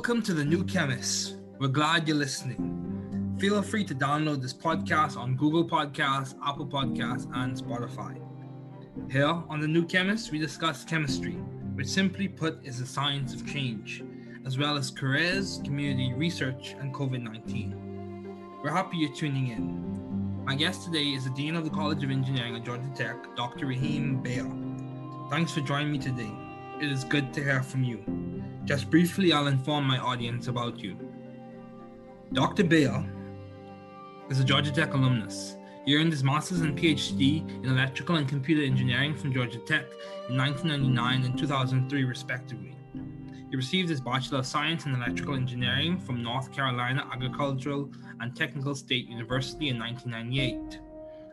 Welcome 0.00 0.22
to 0.22 0.32
The 0.32 0.46
New 0.46 0.64
Chemist. 0.64 1.36
We're 1.58 1.68
glad 1.68 2.08
you're 2.08 2.16
listening. 2.16 3.36
Feel 3.38 3.60
free 3.60 3.84
to 3.84 3.94
download 3.94 4.40
this 4.40 4.54
podcast 4.54 5.18
on 5.18 5.36
Google 5.36 5.62
Podcasts, 5.62 6.34
Apple 6.42 6.66
Podcasts, 6.66 7.28
and 7.34 7.54
Spotify. 7.54 8.18
Here 9.10 9.26
on 9.26 9.60
The 9.60 9.68
New 9.68 9.84
Chemist, 9.84 10.32
we 10.32 10.38
discuss 10.38 10.84
chemistry, 10.84 11.34
which 11.74 11.86
simply 11.86 12.28
put 12.28 12.64
is 12.64 12.80
the 12.80 12.86
science 12.86 13.34
of 13.34 13.46
change, 13.46 14.02
as 14.46 14.56
well 14.56 14.78
as 14.78 14.90
careers, 14.90 15.60
community 15.66 16.14
research, 16.14 16.74
and 16.80 16.94
COVID 16.94 17.22
19. 17.22 18.58
We're 18.64 18.70
happy 18.70 18.96
you're 18.96 19.14
tuning 19.14 19.48
in. 19.48 20.44
My 20.46 20.54
guest 20.54 20.82
today 20.82 21.12
is 21.12 21.24
the 21.24 21.30
Dean 21.32 21.56
of 21.56 21.64
the 21.64 21.70
College 21.70 22.02
of 22.02 22.10
Engineering 22.10 22.56
at 22.56 22.64
Georgia 22.64 22.90
Tech, 22.96 23.36
Dr. 23.36 23.66
Raheem 23.66 24.22
Beyah. 24.24 25.28
Thanks 25.28 25.52
for 25.52 25.60
joining 25.60 25.92
me 25.92 25.98
today. 25.98 26.32
It 26.80 26.90
is 26.90 27.04
good 27.04 27.34
to 27.34 27.44
hear 27.44 27.62
from 27.62 27.84
you. 27.84 28.19
Just 28.70 28.88
briefly, 28.88 29.32
I'll 29.32 29.48
inform 29.48 29.84
my 29.84 29.98
audience 29.98 30.46
about 30.46 30.78
you. 30.78 30.96
Dr. 32.32 32.62
Beyah 32.62 33.04
is 34.30 34.38
a 34.38 34.44
Georgia 34.44 34.70
Tech 34.70 34.94
alumnus. 34.94 35.56
He 35.84 35.96
earned 35.96 36.12
his 36.12 36.22
master's 36.22 36.60
and 36.60 36.78
PhD 36.78 37.64
in 37.64 37.68
electrical 37.68 38.14
and 38.14 38.28
computer 38.28 38.62
engineering 38.62 39.16
from 39.16 39.32
Georgia 39.32 39.58
Tech 39.66 39.86
in 40.28 40.36
1999 40.36 41.24
and 41.24 41.36
2003, 41.36 42.04
respectively. 42.04 42.76
He 43.50 43.56
received 43.56 43.88
his 43.88 44.00
Bachelor 44.00 44.38
of 44.38 44.46
Science 44.46 44.86
in 44.86 44.94
Electrical 44.94 45.34
Engineering 45.34 45.98
from 45.98 46.22
North 46.22 46.52
Carolina 46.52 47.08
Agricultural 47.12 47.90
and 48.20 48.36
Technical 48.36 48.76
State 48.76 49.08
University 49.08 49.70
in 49.70 49.80
1998. 49.80 50.78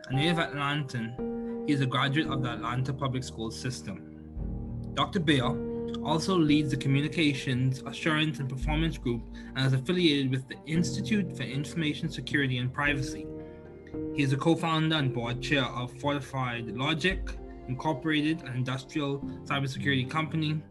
A 0.08 0.12
native 0.12 0.38
Atlantan, 0.38 1.68
he 1.68 1.72
is 1.72 1.82
a 1.82 1.86
graduate 1.86 2.26
of 2.26 2.42
the 2.42 2.50
Atlanta 2.50 2.92
Public 2.92 3.22
School 3.22 3.52
System. 3.52 4.16
Dr. 4.94 5.20
Beyah 5.20 5.67
also 6.08 6.38
leads 6.38 6.70
the 6.70 6.76
Communications, 6.76 7.82
Assurance, 7.86 8.38
and 8.38 8.48
Performance 8.48 8.96
Group 8.96 9.22
and 9.54 9.66
is 9.66 9.74
affiliated 9.74 10.30
with 10.30 10.48
the 10.48 10.56
Institute 10.66 11.36
for 11.36 11.42
Information 11.42 12.08
Security 12.08 12.58
and 12.58 12.72
Privacy. 12.72 13.26
He 14.14 14.22
is 14.22 14.32
a 14.32 14.36
co 14.36 14.56
founder 14.56 14.96
and 14.96 15.12
board 15.12 15.42
chair 15.42 15.64
of 15.64 15.92
Fortiphyd 15.94 16.76
Logic, 16.78 17.20
Incorporated, 17.68 18.40
an 18.42 18.54
industrial 18.54 19.20
cybersecurity 19.44 20.08
company. 20.08 20.62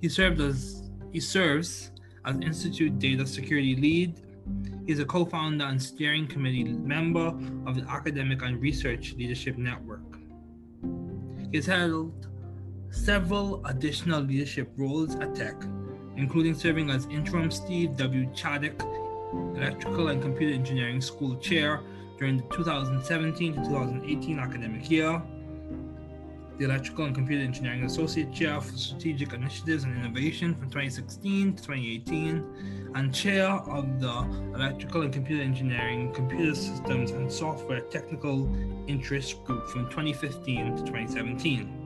He 0.00 0.08
served 0.08 0.40
as 0.40 0.90
he 1.12 1.18
serves 1.18 1.90
as 2.24 2.36
Institute 2.36 2.98
Data 3.00 3.26
Security 3.26 3.74
Lead. 3.74 4.22
He 4.86 4.92
is 4.92 5.00
a 5.00 5.04
co-founder 5.04 5.64
and 5.64 5.82
steering 5.82 6.26
committee 6.26 6.64
member 6.64 7.28
of 7.66 7.74
the 7.74 7.84
Academic 7.88 8.42
and 8.42 8.60
Research 8.60 9.14
Leadership 9.14 9.56
Network. 9.56 10.18
He 11.50 11.56
has 11.58 11.66
held 11.66 12.28
several 12.94 13.64
additional 13.66 14.22
leadership 14.22 14.70
roles 14.76 15.16
at 15.16 15.34
Tech, 15.34 15.56
including 16.16 16.54
serving 16.54 16.90
as 16.90 17.06
interim 17.06 17.50
Steve 17.50 17.96
W. 17.96 18.26
Chaddick 18.32 18.80
Electrical 19.56 20.08
and 20.08 20.22
Computer 20.22 20.54
Engineering 20.54 21.00
School 21.00 21.36
Chair 21.36 21.80
during 22.18 22.36
the 22.36 22.44
2017 22.54 23.54
to 23.54 23.60
2018 23.64 24.38
academic 24.38 24.88
year, 24.90 25.20
the 26.58 26.64
Electrical 26.64 27.06
and 27.06 27.14
Computer 27.14 27.42
Engineering 27.42 27.82
Associate 27.82 28.32
Chair 28.32 28.60
for 28.60 28.76
Strategic 28.76 29.32
Initiatives 29.32 29.82
and 29.82 29.96
Innovation 29.98 30.54
from 30.54 30.70
2016 30.70 31.56
to 31.56 31.62
2018, 31.62 32.92
and 32.94 33.12
Chair 33.12 33.48
of 33.48 34.00
the 34.00 34.52
Electrical 34.54 35.02
and 35.02 35.12
Computer 35.12 35.42
Engineering, 35.42 36.12
Computer 36.12 36.54
Systems, 36.54 37.10
and 37.10 37.30
Software 37.30 37.80
Technical 37.80 38.48
Interest 38.86 39.42
Group 39.44 39.68
from 39.68 39.90
2015 39.90 40.76
to 40.76 40.82
2017. 40.84 41.83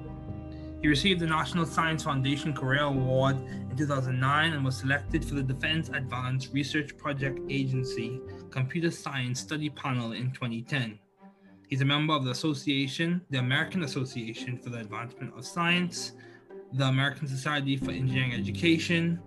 He 0.80 0.86
received 0.86 1.20
the 1.20 1.26
National 1.26 1.66
Science 1.66 2.04
Foundation 2.04 2.54
Career 2.54 2.82
Award 2.82 3.36
in 3.36 3.76
2009 3.76 4.52
and 4.52 4.64
was 4.64 4.76
selected 4.76 5.24
for 5.24 5.34
the 5.34 5.42
Defense 5.42 5.88
Advanced 5.88 6.52
Research 6.52 6.96
Project 6.96 7.40
Agency 7.50 8.20
Computer 8.50 8.90
Science 8.90 9.40
Study 9.40 9.70
Panel 9.70 10.12
in 10.12 10.30
2010. 10.30 10.98
He's 11.68 11.80
a 11.80 11.84
member 11.84 12.14
of 12.14 12.24
the 12.24 12.30
association, 12.30 13.20
the 13.30 13.38
American 13.38 13.82
Association 13.82 14.56
for 14.56 14.70
the 14.70 14.78
Advancement 14.78 15.36
of 15.36 15.44
Science, 15.44 16.12
the 16.72 16.84
American 16.84 17.26
Society 17.26 17.76
for 17.76 17.90
Engineering 17.90 18.32
Education, 18.34 19.20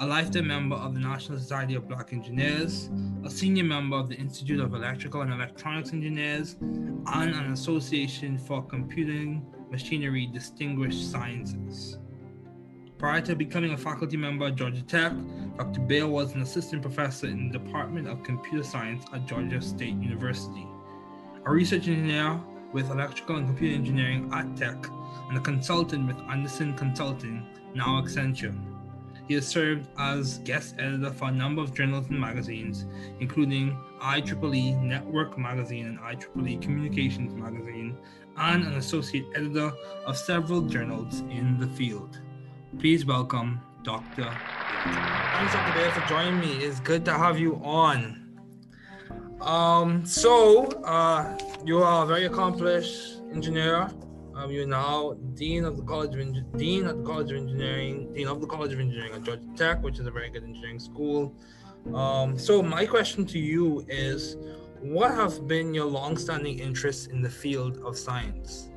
a 0.00 0.06
lifetime 0.06 0.46
member 0.46 0.76
of 0.76 0.92
the 0.92 1.00
National 1.00 1.38
Society 1.38 1.74
of 1.74 1.88
Black 1.88 2.12
Engineers, 2.12 2.90
a 3.24 3.30
senior 3.30 3.64
member 3.64 3.96
of 3.96 4.10
the 4.10 4.14
Institute 4.14 4.60
of 4.60 4.74
Electrical 4.74 5.22
and 5.22 5.32
Electronics 5.32 5.92
Engineers, 5.92 6.56
and 6.60 7.34
an 7.34 7.52
Association 7.52 8.38
for 8.38 8.62
Computing 8.62 9.44
Machinery 9.70 10.26
Distinguished 10.26 11.10
Sciences. 11.10 11.98
Prior 12.98 13.20
to 13.20 13.36
becoming 13.36 13.72
a 13.72 13.76
faculty 13.76 14.16
member 14.16 14.46
at 14.46 14.56
Georgia 14.56 14.82
Tech, 14.82 15.12
Dr. 15.56 15.80
Beyah 15.82 16.08
was 16.08 16.34
an 16.34 16.42
assistant 16.42 16.82
professor 16.82 17.28
in 17.28 17.50
the 17.50 17.58
Department 17.58 18.08
of 18.08 18.24
Computer 18.24 18.64
Science 18.64 19.04
at 19.12 19.26
Georgia 19.26 19.62
State 19.62 19.94
University, 19.94 20.66
a 21.44 21.50
research 21.50 21.86
engineer 21.86 22.40
with 22.72 22.90
electrical 22.90 23.36
and 23.36 23.46
computer 23.46 23.74
engineering 23.74 24.30
at 24.32 24.56
Tech, 24.56 24.76
and 25.28 25.38
a 25.38 25.40
consultant 25.40 26.06
with 26.06 26.16
Andersen 26.28 26.74
Consulting, 26.74 27.46
now 27.74 28.00
Accenture. 28.02 28.56
He 29.28 29.34
has 29.34 29.46
served 29.46 29.88
as 29.98 30.38
guest 30.38 30.76
editor 30.78 31.10
for 31.10 31.28
a 31.28 31.30
number 31.30 31.60
of 31.60 31.74
journals 31.74 32.08
and 32.08 32.18
magazines, 32.18 32.86
including 33.20 33.78
IEEE 34.00 34.82
Network 34.82 35.36
Magazine 35.36 35.86
and 35.86 35.98
IEEE 35.98 36.62
Communications 36.62 37.34
Magazine, 37.34 37.98
and 38.38 38.64
an 38.64 38.74
associate 38.74 39.26
editor 39.34 39.70
of 40.06 40.16
several 40.16 40.62
journals 40.62 41.20
in 41.30 41.58
the 41.60 41.66
field. 41.66 42.20
Please 42.78 43.04
welcome 43.04 43.60
Dr. 43.82 44.24
Thanks, 44.24 45.52
Dr. 45.52 45.78
Beyah, 45.78 45.92
for 45.92 46.08
joining 46.08 46.40
me. 46.40 46.64
It's 46.64 46.80
good 46.80 47.04
to 47.04 47.12
have 47.12 47.38
you 47.38 47.56
on. 47.56 48.24
Um, 49.42 50.06
so, 50.06 50.66
uh, 50.84 51.36
you 51.66 51.82
are 51.82 52.04
a 52.04 52.06
very 52.06 52.24
accomplished 52.24 53.20
engineer. 53.30 53.90
Um, 54.38 54.52
you're 54.52 54.66
now 54.66 55.14
dean 55.34 55.64
of 55.64 55.76
the 55.76 55.82
College 55.82 56.14
of 56.14 56.56
dean 56.56 56.86
at 56.86 56.96
the 56.96 57.02
College 57.02 57.32
of 57.32 57.38
Engineering, 57.38 58.12
dean 58.12 58.28
of 58.28 58.40
the 58.40 58.46
College 58.46 58.72
of 58.72 58.78
Engineering 58.78 59.12
at 59.12 59.24
Georgia 59.24 59.42
Tech, 59.56 59.82
which 59.82 59.98
is 59.98 60.06
a 60.06 60.12
very 60.12 60.30
good 60.30 60.44
engineering 60.44 60.78
school. 60.78 61.34
Um, 61.92 62.38
so, 62.38 62.62
my 62.62 62.86
question 62.86 63.26
to 63.26 63.38
you 63.38 63.84
is 63.88 64.36
what 64.80 65.10
have 65.10 65.48
been 65.48 65.74
your 65.74 65.86
long-standing 65.86 66.60
interests 66.60 67.06
in 67.06 67.20
the 67.20 67.28
field 67.28 67.78
of 67.78 67.98
science? 67.98 68.70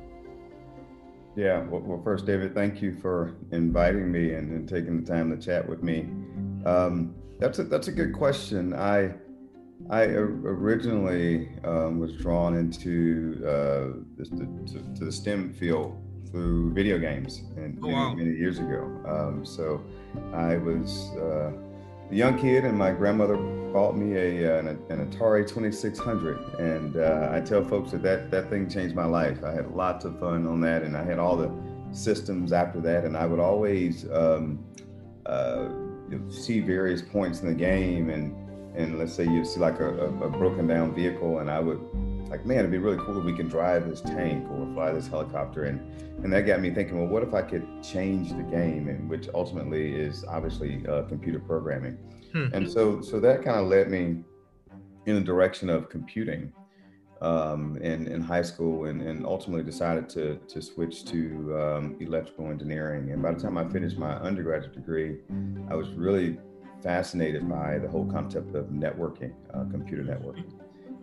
Yeah, 1.36 1.60
well, 1.60 1.80
well 1.82 2.02
first, 2.02 2.26
David, 2.26 2.54
thank 2.54 2.82
you 2.82 2.92
for 3.00 3.36
inviting 3.52 4.10
me 4.10 4.34
and, 4.34 4.50
and 4.50 4.68
taking 4.68 5.04
the 5.04 5.12
time 5.12 5.30
to 5.30 5.40
chat 5.40 5.68
with 5.68 5.84
me. 5.84 6.08
Um, 6.66 7.14
that's 7.38 7.60
a 7.60 7.64
that's 7.64 7.86
a 7.86 7.92
good 7.92 8.12
question. 8.12 8.74
I 8.74 9.14
I 9.90 10.04
originally 10.04 11.50
um, 11.64 11.98
was 11.98 12.12
drawn 12.12 12.56
into 12.56 13.42
uh, 13.46 13.98
this, 14.16 14.28
to, 14.30 14.82
to, 14.96 15.04
the 15.04 15.12
STEM 15.12 15.52
field 15.54 16.00
through 16.30 16.72
video 16.72 16.98
games 16.98 17.42
and 17.56 17.78
oh, 17.82 17.88
wow. 17.88 18.14
many, 18.14 18.24
many, 18.24 18.38
years 18.38 18.58
ago. 18.58 18.84
Um, 19.06 19.44
so 19.44 19.84
I 20.32 20.56
was 20.56 21.10
uh, 21.18 21.52
a 22.10 22.14
young 22.14 22.38
kid, 22.38 22.64
and 22.64 22.76
my 22.76 22.92
grandmother 22.92 23.36
bought 23.36 23.96
me 23.96 24.16
a, 24.16 24.56
uh, 24.56 24.58
an, 24.60 24.68
an 24.90 25.10
Atari 25.10 25.46
2600, 25.46 26.38
and 26.58 26.96
uh, 26.96 27.30
I 27.32 27.40
tell 27.40 27.64
folks 27.64 27.90
that, 27.92 28.02
that 28.02 28.30
that 28.30 28.50
thing 28.50 28.68
changed 28.68 28.94
my 28.94 29.06
life. 29.06 29.44
I 29.44 29.52
had 29.52 29.74
lots 29.74 30.04
of 30.04 30.18
fun 30.18 30.46
on 30.46 30.60
that, 30.62 30.82
and 30.82 30.96
I 30.96 31.04
had 31.04 31.18
all 31.18 31.36
the 31.36 31.50
systems 31.92 32.52
after 32.52 32.80
that, 32.80 33.04
and 33.04 33.16
I 33.16 33.26
would 33.26 33.40
always 33.40 34.10
um, 34.10 34.64
uh, 35.26 35.68
see 36.30 36.60
various 36.60 37.02
points 37.02 37.40
in 37.40 37.48
the 37.48 37.54
game, 37.54 38.10
and 38.10 38.34
and 38.74 38.98
let's 38.98 39.12
say 39.12 39.24
you 39.24 39.44
see 39.44 39.60
like 39.60 39.80
a, 39.80 40.06
a, 40.06 40.24
a 40.24 40.30
broken 40.30 40.66
down 40.66 40.94
vehicle, 40.94 41.38
and 41.38 41.50
I 41.50 41.60
would 41.60 41.80
like, 42.28 42.46
man, 42.46 42.60
it'd 42.60 42.70
be 42.70 42.78
really 42.78 42.96
cool 43.04 43.18
if 43.18 43.24
we 43.24 43.36
can 43.36 43.48
drive 43.48 43.88
this 43.88 44.00
tank 44.00 44.50
or 44.50 44.66
fly 44.74 44.92
this 44.92 45.06
helicopter, 45.06 45.64
and 45.64 45.80
and 46.24 46.32
that 46.32 46.42
got 46.42 46.60
me 46.60 46.70
thinking, 46.70 46.98
well, 46.98 47.08
what 47.08 47.22
if 47.22 47.34
I 47.34 47.42
could 47.42 47.66
change 47.82 48.30
the 48.30 48.42
game, 48.42 48.88
and 48.88 49.08
which 49.08 49.28
ultimately 49.34 49.92
is 49.92 50.24
obviously 50.24 50.86
uh, 50.86 51.02
computer 51.02 51.40
programming. 51.40 51.98
Hmm. 52.32 52.48
And 52.52 52.70
so, 52.70 53.00
so 53.02 53.20
that 53.20 53.42
kind 53.42 53.58
of 53.58 53.66
led 53.66 53.90
me 53.90 54.24
in 55.06 55.14
the 55.16 55.20
direction 55.20 55.68
of 55.68 55.88
computing 55.88 56.52
um, 57.20 57.76
in, 57.78 58.06
in 58.08 58.20
high 58.20 58.42
school 58.42 58.86
and, 58.86 59.02
and 59.02 59.26
ultimately 59.26 59.62
decided 59.62 60.08
to, 60.10 60.36
to 60.48 60.62
switch 60.62 61.04
to 61.06 61.58
um, 61.60 61.96
electrical 62.00 62.48
engineering. 62.48 63.10
And 63.10 63.22
by 63.22 63.32
the 63.32 63.40
time 63.40 63.58
I 63.58 63.68
finished 63.68 63.98
my 63.98 64.14
undergraduate 64.14 64.74
degree, 64.74 65.18
I 65.70 65.74
was 65.74 65.88
really 65.90 66.38
fascinated 66.82 67.48
by 67.48 67.78
the 67.78 67.88
whole 67.88 68.06
concept 68.06 68.54
of 68.54 68.66
networking, 68.66 69.32
uh, 69.54 69.64
computer 69.70 70.02
networking. 70.02 70.50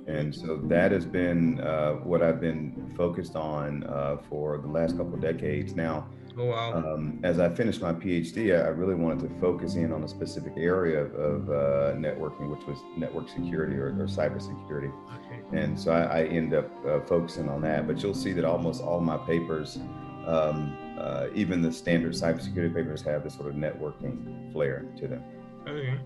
And 0.07 0.33
so 0.33 0.57
that 0.63 0.91
has 0.91 1.05
been 1.05 1.59
uh, 1.61 1.93
what 1.93 2.23
I've 2.23 2.41
been 2.41 2.91
focused 2.97 3.35
on 3.35 3.83
uh, 3.83 4.17
for 4.27 4.57
the 4.57 4.67
last 4.67 4.97
couple 4.97 5.13
of 5.13 5.21
decades 5.21 5.75
now. 5.75 6.07
Oh, 6.37 6.45
wow. 6.45 6.73
Um, 6.73 7.19
as 7.23 7.39
I 7.39 7.49
finished 7.49 7.81
my 7.81 7.93
PhD, 7.93 8.55
I 8.55 8.69
really 8.69 8.95
wanted 8.95 9.29
to 9.29 9.39
focus 9.39 9.75
in 9.75 9.91
on 9.91 10.03
a 10.03 10.07
specific 10.07 10.53
area 10.57 11.03
of, 11.03 11.13
of 11.13 11.49
uh, 11.49 11.95
networking, 11.95 12.49
which 12.49 12.65
was 12.65 12.79
network 12.97 13.29
security 13.29 13.75
or, 13.75 13.87
or 13.87 14.07
cybersecurity. 14.07 14.91
Okay. 15.17 15.41
And 15.53 15.79
so 15.79 15.91
I, 15.91 16.21
I 16.21 16.23
end 16.23 16.53
up 16.53 16.71
uh, 16.87 17.01
focusing 17.01 17.49
on 17.49 17.61
that. 17.61 17.85
But 17.85 18.01
you'll 18.01 18.13
see 18.13 18.31
that 18.33 18.45
almost 18.45 18.81
all 18.81 19.01
my 19.01 19.17
papers, 19.17 19.77
um, 20.25 20.75
uh, 20.99 21.27
even 21.35 21.61
the 21.61 21.71
standard 21.71 22.13
cybersecurity 22.13 22.73
papers, 22.73 23.01
have 23.03 23.23
this 23.23 23.35
sort 23.35 23.49
of 23.49 23.55
networking 23.55 24.51
flair 24.53 24.85
to 24.97 25.07
them. 25.07 25.23
Okay. 25.69 25.99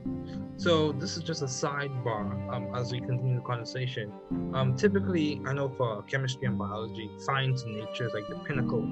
So 0.58 0.92
this 0.92 1.16
is 1.16 1.24
just 1.24 1.42
a 1.42 1.46
sidebar 1.46 2.54
um, 2.54 2.76
as 2.76 2.92
we 2.92 3.00
continue 3.00 3.36
the 3.36 3.42
conversation. 3.42 4.12
Um, 4.54 4.76
typically, 4.76 5.42
I 5.48 5.54
know 5.54 5.70
for 5.70 6.02
chemistry 6.04 6.48
and 6.48 6.58
biology, 6.58 7.10
science 7.18 7.64
and 7.64 7.78
nature 7.78 8.08
is 8.08 8.14
like 8.14 8.28
the 8.28 8.36
pinnacle 8.46 8.86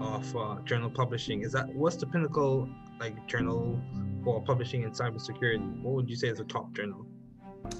of 0.00 0.36
uh, 0.36 0.60
journal 0.64 0.90
publishing. 0.90 1.42
Is 1.42 1.52
that 1.52 1.68
what's 1.74 1.96
the 1.96 2.06
pinnacle 2.06 2.68
like 3.00 3.26
journal 3.26 3.80
for 4.24 4.40
publishing 4.42 4.84
in 4.84 4.92
cybersecurity? 4.92 5.82
What 5.82 5.94
would 5.94 6.08
you 6.08 6.16
say 6.16 6.28
is 6.28 6.38
the 6.38 6.44
top 6.44 6.72
journal? 6.72 7.04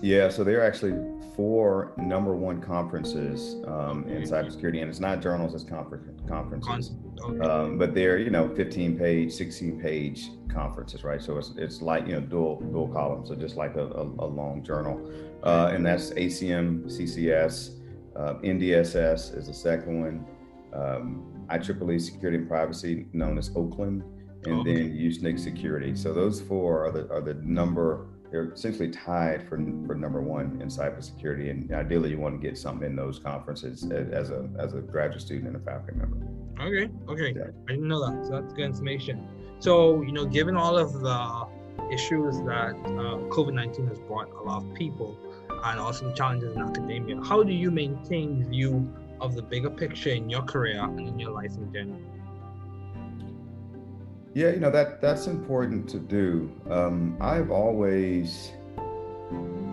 Yeah, 0.00 0.28
so 0.28 0.44
there 0.44 0.60
are 0.60 0.64
actually 0.64 0.94
four 1.36 1.92
number 1.96 2.34
one 2.34 2.60
conferences 2.60 3.56
um, 3.66 4.04
in 4.08 4.22
cybersecurity, 4.22 4.80
and 4.80 4.90
it's 4.90 5.00
not 5.00 5.20
journals, 5.20 5.54
it's 5.54 5.64
conference, 5.64 6.20
conferences. 6.28 6.92
Um, 7.40 7.78
but 7.78 7.94
they're 7.94 8.18
you 8.18 8.30
know 8.30 8.48
15 8.54 8.98
page, 8.98 9.32
16 9.32 9.80
page 9.80 10.30
conferences, 10.52 11.04
right? 11.04 11.22
So 11.22 11.38
it's 11.38 11.52
it's 11.56 11.80
like 11.80 12.06
you 12.06 12.14
know 12.14 12.20
dual 12.20 12.60
dual 12.60 12.88
columns, 12.88 13.28
so 13.28 13.34
just 13.34 13.56
like 13.56 13.76
a, 13.76 13.86
a, 13.86 14.02
a 14.02 14.28
long 14.28 14.62
journal, 14.64 15.10
uh, 15.42 15.70
and 15.72 15.84
that's 15.84 16.10
ACM, 16.10 16.84
CCS, 16.84 17.78
uh, 18.16 18.34
NDSS 18.34 19.36
is 19.36 19.46
the 19.46 19.54
second 19.54 20.00
one, 20.00 20.26
um, 20.74 21.46
IEEE 21.48 22.00
Security 22.00 22.38
and 22.38 22.48
Privacy, 22.48 23.06
known 23.12 23.38
as 23.38 23.50
Oakland, 23.56 24.02
and 24.44 24.60
okay. 24.60 24.74
then 24.74 24.92
USENIX 24.92 25.38
Security. 25.38 25.94
So 25.94 26.12
those 26.12 26.40
four 26.40 26.86
are 26.86 26.90
the 26.90 27.08
are 27.10 27.20
the 27.20 27.34
number 27.34 28.08
they're 28.32 28.50
essentially 28.50 28.90
tied 28.90 29.46
for, 29.46 29.58
for 29.86 29.94
number 29.94 30.22
one 30.22 30.58
in 30.62 30.68
cybersecurity. 30.68 31.50
And 31.50 31.70
ideally, 31.72 32.10
you 32.10 32.18
want 32.18 32.40
to 32.40 32.48
get 32.48 32.56
something 32.56 32.86
in 32.88 32.96
those 32.96 33.18
conferences 33.18 33.84
as 33.84 34.30
a 34.30 34.48
as 34.58 34.72
a 34.72 34.80
graduate 34.80 35.20
student 35.20 35.48
and 35.48 35.56
a 35.56 35.60
faculty 35.60 35.92
member. 35.98 36.16
Okay, 36.60 36.90
okay, 37.08 37.38
yeah. 37.38 37.50
I 37.68 37.72
didn't 37.72 37.88
know 37.88 38.00
that. 38.04 38.26
So 38.26 38.40
that's 38.40 38.52
good 38.54 38.64
information. 38.64 39.28
So 39.58 40.00
you 40.02 40.12
know, 40.12 40.24
given 40.24 40.56
all 40.56 40.78
of 40.78 41.00
the 41.00 41.46
issues 41.92 42.38
that 42.46 42.74
uh, 42.74 43.28
COVID 43.36 43.52
nineteen 43.52 43.86
has 43.88 43.98
brought 44.00 44.30
a 44.30 44.42
lot 44.42 44.64
of 44.64 44.74
people, 44.74 45.18
and 45.64 45.78
also 45.78 46.08
the 46.08 46.14
challenges 46.14 46.56
in 46.56 46.62
academia, 46.62 47.20
how 47.22 47.42
do 47.42 47.52
you 47.52 47.70
maintain 47.70 48.48
view 48.48 48.90
of 49.20 49.36
the 49.36 49.42
bigger 49.42 49.70
picture 49.70 50.10
in 50.10 50.30
your 50.30 50.42
career 50.42 50.82
and 50.82 51.06
in 51.06 51.18
your 51.18 51.30
life 51.30 51.54
in 51.56 51.70
general? 51.72 52.00
Yeah, 54.34 54.50
you 54.50 54.60
know 54.60 54.70
that 54.70 55.00
that's 55.02 55.26
important 55.26 55.88
to 55.90 55.98
do. 55.98 56.50
Um, 56.70 57.18
I've 57.20 57.50
always 57.50 58.52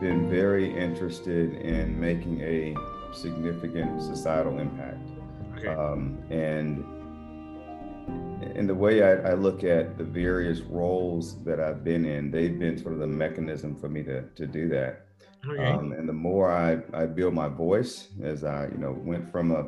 been 0.02 0.30
very 0.30 0.78
interested 0.78 1.54
in 1.54 1.98
making 2.00 2.42
a 2.42 2.76
significant 3.14 4.02
societal 4.02 4.60
impact, 4.60 5.10
okay. 5.58 5.70
um, 5.70 6.18
and 6.30 6.84
in 8.58 8.68
the 8.68 8.76
way 8.76 9.02
I, 9.04 9.32
I, 9.32 9.34
look 9.34 9.64
at 9.64 9.98
the 9.98 10.04
various 10.04 10.60
roles 10.62 11.42
that 11.44 11.60
I've 11.60 11.84
been 11.84 12.06
in, 12.06 12.30
they've 12.30 12.58
been 12.58 12.78
sort 12.78 12.94
of 12.94 13.00
the 13.00 13.08
mechanism 13.08 13.80
for 13.80 13.88
me 13.88 14.04
to 14.04 14.24
to 14.24 14.46
do 14.46 14.68
that. 14.70 15.06
Okay. 15.50 15.64
Um, 15.64 15.94
and 15.94 16.08
the 16.08 16.14
more 16.14 16.52
I, 16.52 16.80
I 16.94 17.06
build 17.06 17.34
my 17.34 17.48
voice, 17.48 18.10
as 18.22 18.44
I 18.44 18.68
you 18.68 18.78
know 18.78 18.92
went 18.92 19.32
from 19.32 19.52
a, 19.52 19.68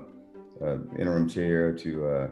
a 0.65 0.73
interim 0.99 1.29
chair 1.29 1.71
to 1.77 2.07
a 2.09 2.29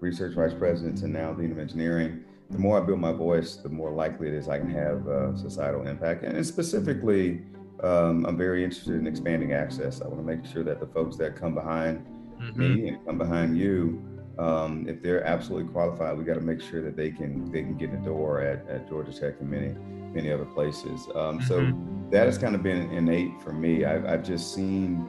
research 0.00 0.34
vice 0.34 0.54
president 0.54 1.02
and 1.02 1.12
now 1.12 1.32
dean 1.32 1.52
of 1.52 1.58
engineering, 1.58 2.24
the 2.50 2.58
more 2.58 2.80
I 2.80 2.84
build 2.84 3.00
my 3.00 3.12
voice, 3.12 3.56
the 3.56 3.68
more 3.68 3.90
likely 3.90 4.28
it 4.28 4.34
is 4.34 4.48
I 4.48 4.58
can 4.58 4.70
have 4.70 5.08
uh, 5.08 5.36
societal 5.36 5.86
impact. 5.86 6.22
And 6.24 6.44
specifically, 6.46 7.42
um, 7.82 8.26
I'm 8.26 8.36
very 8.36 8.62
interested 8.62 8.94
in 8.94 9.06
expanding 9.06 9.52
access. 9.52 10.02
I 10.02 10.06
want 10.06 10.18
to 10.20 10.36
make 10.36 10.44
sure 10.44 10.62
that 10.64 10.78
the 10.78 10.86
folks 10.86 11.16
that 11.16 11.34
come 11.34 11.54
behind 11.54 12.06
mm-hmm. 12.40 12.58
me 12.58 12.88
and 12.88 13.06
come 13.06 13.18
behind 13.18 13.58
you, 13.58 14.02
um, 14.38 14.86
if 14.88 15.02
they're 15.02 15.24
absolutely 15.24 15.72
qualified, 15.72 16.16
we 16.16 16.24
got 16.24 16.34
to 16.34 16.40
make 16.40 16.60
sure 16.60 16.82
that 16.82 16.96
they 16.96 17.10
can 17.10 17.50
they 17.50 17.62
can 17.62 17.76
get 17.76 17.90
in 17.90 18.02
the 18.02 18.06
door 18.06 18.40
at, 18.40 18.68
at 18.68 18.88
Georgia 18.88 19.12
Tech 19.12 19.40
and 19.40 19.50
many 19.50 19.74
many 20.14 20.30
other 20.30 20.44
places. 20.44 21.08
Um, 21.14 21.38
mm-hmm. 21.38 21.46
So 21.46 22.10
that 22.10 22.26
has 22.26 22.38
kind 22.38 22.54
of 22.54 22.62
been 22.62 22.90
innate 22.90 23.42
for 23.42 23.52
me. 23.52 23.84
I've, 23.84 24.04
I've 24.04 24.22
just 24.22 24.54
seen 24.54 25.08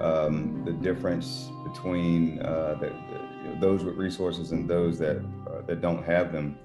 um, 0.00 0.62
the 0.64 0.72
difference 0.72 1.50
between 1.64 2.40
uh, 2.40 2.76
the, 2.80 2.88
the 2.88 3.23
you 3.44 3.50
know, 3.50 3.60
those 3.60 3.84
with 3.84 3.96
resources 3.96 4.52
and 4.52 4.68
those 4.68 4.98
that 4.98 5.18
uh, 5.46 5.62
that 5.66 5.80
don't 5.80 6.04
have 6.04 6.32
them. 6.32 6.56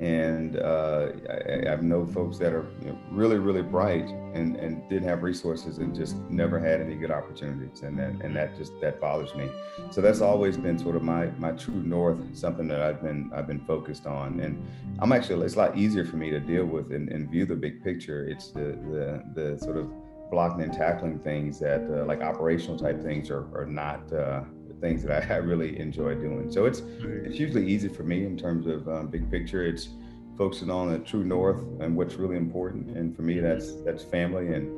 And 0.00 0.56
uh, 0.58 1.10
I, 1.30 1.68
I, 1.68 1.76
know 1.76 2.04
folks 2.04 2.36
that 2.38 2.52
are 2.52 2.66
you 2.80 2.88
know, 2.88 2.98
really, 3.12 3.38
really 3.38 3.62
bright 3.62 4.08
and, 4.34 4.56
and 4.56 4.82
didn't 4.88 5.06
have 5.06 5.22
resources 5.22 5.78
and 5.78 5.94
just 5.94 6.16
never 6.28 6.58
had 6.58 6.80
any 6.80 6.96
good 6.96 7.12
opportunities, 7.12 7.82
and 7.82 7.96
that 8.00 8.10
and 8.24 8.34
that 8.34 8.56
just 8.56 8.72
that 8.80 9.00
bothers 9.00 9.32
me. 9.36 9.48
So 9.92 10.00
that's 10.00 10.20
always 10.20 10.56
been 10.56 10.76
sort 10.76 10.96
of 10.96 11.04
my 11.04 11.26
my 11.38 11.52
true 11.52 11.82
north, 11.84 12.18
something 12.36 12.66
that 12.66 12.82
I've 12.82 13.00
been 13.00 13.30
I've 13.32 13.46
been 13.46 13.64
focused 13.64 14.06
on. 14.06 14.40
And 14.40 14.66
I'm 14.98 15.12
actually 15.12 15.44
it's 15.46 15.54
a 15.54 15.58
lot 15.58 15.78
easier 15.78 16.04
for 16.04 16.16
me 16.16 16.30
to 16.30 16.40
deal 16.40 16.64
with 16.64 16.90
and, 16.90 17.08
and 17.08 17.30
view 17.30 17.46
the 17.46 17.54
big 17.54 17.84
picture. 17.84 18.24
It's 18.26 18.50
the 18.50 18.76
the 18.90 19.22
the 19.34 19.58
sort 19.60 19.76
of 19.76 19.88
blocking 20.32 20.62
and 20.62 20.72
tackling 20.72 21.18
things 21.20 21.60
that 21.60 21.82
uh, 21.92 22.04
like 22.06 22.22
operational 22.22 22.76
type 22.76 23.00
things 23.02 23.30
are, 23.30 23.46
are 23.54 23.66
not 23.66 24.10
uh, 24.12 24.42
things 24.82 25.02
that 25.04 25.30
I, 25.30 25.34
I, 25.36 25.38
really 25.38 25.78
enjoy 25.78 26.14
doing. 26.16 26.52
So 26.52 26.66
it's 26.66 26.80
it's 26.80 27.38
usually 27.38 27.66
easy 27.66 27.88
for 27.88 28.02
me 28.02 28.26
in 28.26 28.36
terms 28.36 28.66
of 28.66 28.86
um, 28.88 29.06
big 29.06 29.30
picture. 29.30 29.64
It's 29.64 29.88
focusing 30.36 30.70
on 30.70 30.92
the 30.92 30.98
true 30.98 31.24
north 31.24 31.62
and 31.80 31.96
what's 31.96 32.16
really 32.16 32.36
important. 32.36 32.90
And 32.96 33.16
for 33.16 33.22
me, 33.22 33.38
that's 33.40 33.76
that's 33.84 34.04
family 34.04 34.48
and 34.48 34.70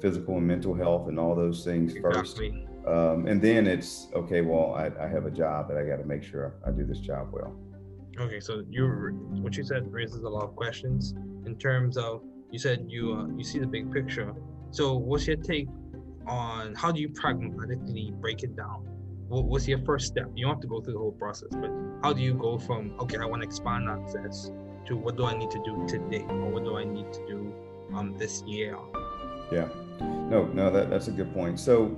physical 0.00 0.36
and 0.36 0.46
mental 0.46 0.74
health 0.74 1.08
and 1.08 1.18
all 1.18 1.34
those 1.34 1.64
things 1.64 1.94
exactly. 1.94 2.50
first. 2.50 2.86
Um, 2.86 3.26
and 3.26 3.42
then 3.42 3.66
it's 3.66 4.08
okay. 4.14 4.42
Well, 4.42 4.74
I, 4.74 4.92
I 5.02 5.08
have 5.08 5.26
a 5.26 5.30
job 5.30 5.68
that 5.68 5.76
I 5.76 5.84
got 5.84 5.96
to 5.96 6.04
make 6.04 6.22
sure 6.22 6.54
I 6.64 6.70
do 6.70 6.84
this 6.84 7.00
job 7.00 7.28
well. 7.32 7.56
Okay, 8.18 8.40
so 8.40 8.62
you 8.70 8.86
what 9.42 9.56
you 9.56 9.64
said 9.64 9.92
raises 9.92 10.22
a 10.22 10.28
lot 10.28 10.44
of 10.44 10.54
questions 10.54 11.14
in 11.44 11.56
terms 11.56 11.96
of 11.96 12.22
you 12.50 12.58
said 12.58 12.86
you 12.88 13.14
uh, 13.14 13.26
you 13.36 13.44
see 13.44 13.58
the 13.58 13.66
big 13.66 13.92
picture. 13.92 14.32
So 14.70 14.94
what's 14.96 15.26
your 15.26 15.36
take 15.36 15.68
on 16.26 16.74
how 16.74 16.90
do 16.92 17.00
you 17.00 17.08
pragmatically 17.08 18.12
break 18.20 18.42
it 18.42 18.56
down? 18.56 18.95
What's 19.28 19.66
your 19.66 19.78
first 19.80 20.06
step? 20.06 20.30
You 20.34 20.46
don't 20.46 20.54
have 20.54 20.60
to 20.62 20.66
go 20.66 20.80
through 20.80 20.94
the 20.94 20.98
whole 20.98 21.12
process, 21.12 21.48
but 21.50 21.70
how 22.02 22.12
do 22.12 22.22
you 22.22 22.34
go 22.34 22.58
from 22.58 22.94
okay, 23.00 23.18
I 23.18 23.24
want 23.24 23.42
to 23.42 23.48
expand 23.48 23.88
access 23.88 24.50
to 24.86 24.96
what 24.96 25.16
do 25.16 25.24
I 25.24 25.36
need 25.36 25.50
to 25.50 25.62
do 25.64 25.84
today, 25.88 26.24
or 26.28 26.50
what 26.50 26.64
do 26.64 26.76
I 26.76 26.84
need 26.84 27.12
to 27.12 27.26
do 27.26 27.52
um, 27.94 28.16
this 28.16 28.42
year? 28.42 28.76
Yeah, 29.50 29.68
no, 30.00 30.46
no, 30.52 30.70
that, 30.70 30.90
that's 30.90 31.08
a 31.08 31.12
good 31.12 31.32
point. 31.32 31.58
So, 31.58 31.96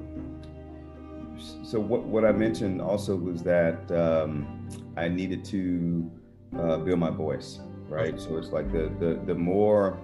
so 1.62 1.78
what 1.78 2.04
what 2.04 2.25
I 2.25 2.32
mentioned 2.32 2.80
also 2.80 3.16
was 3.16 3.42
that 3.42 3.90
um, 3.92 4.66
I 4.97 5.08
needed 5.08 5.44
to 5.47 6.11
uh, 6.58 6.78
build 6.78 6.99
my 6.99 7.11
voice, 7.11 7.61
right? 7.88 8.18
So 8.18 8.38
it's 8.38 8.52
like 8.52 8.73
the 8.73 8.90
the 8.99 9.20
the 9.26 9.35
more 9.35 9.99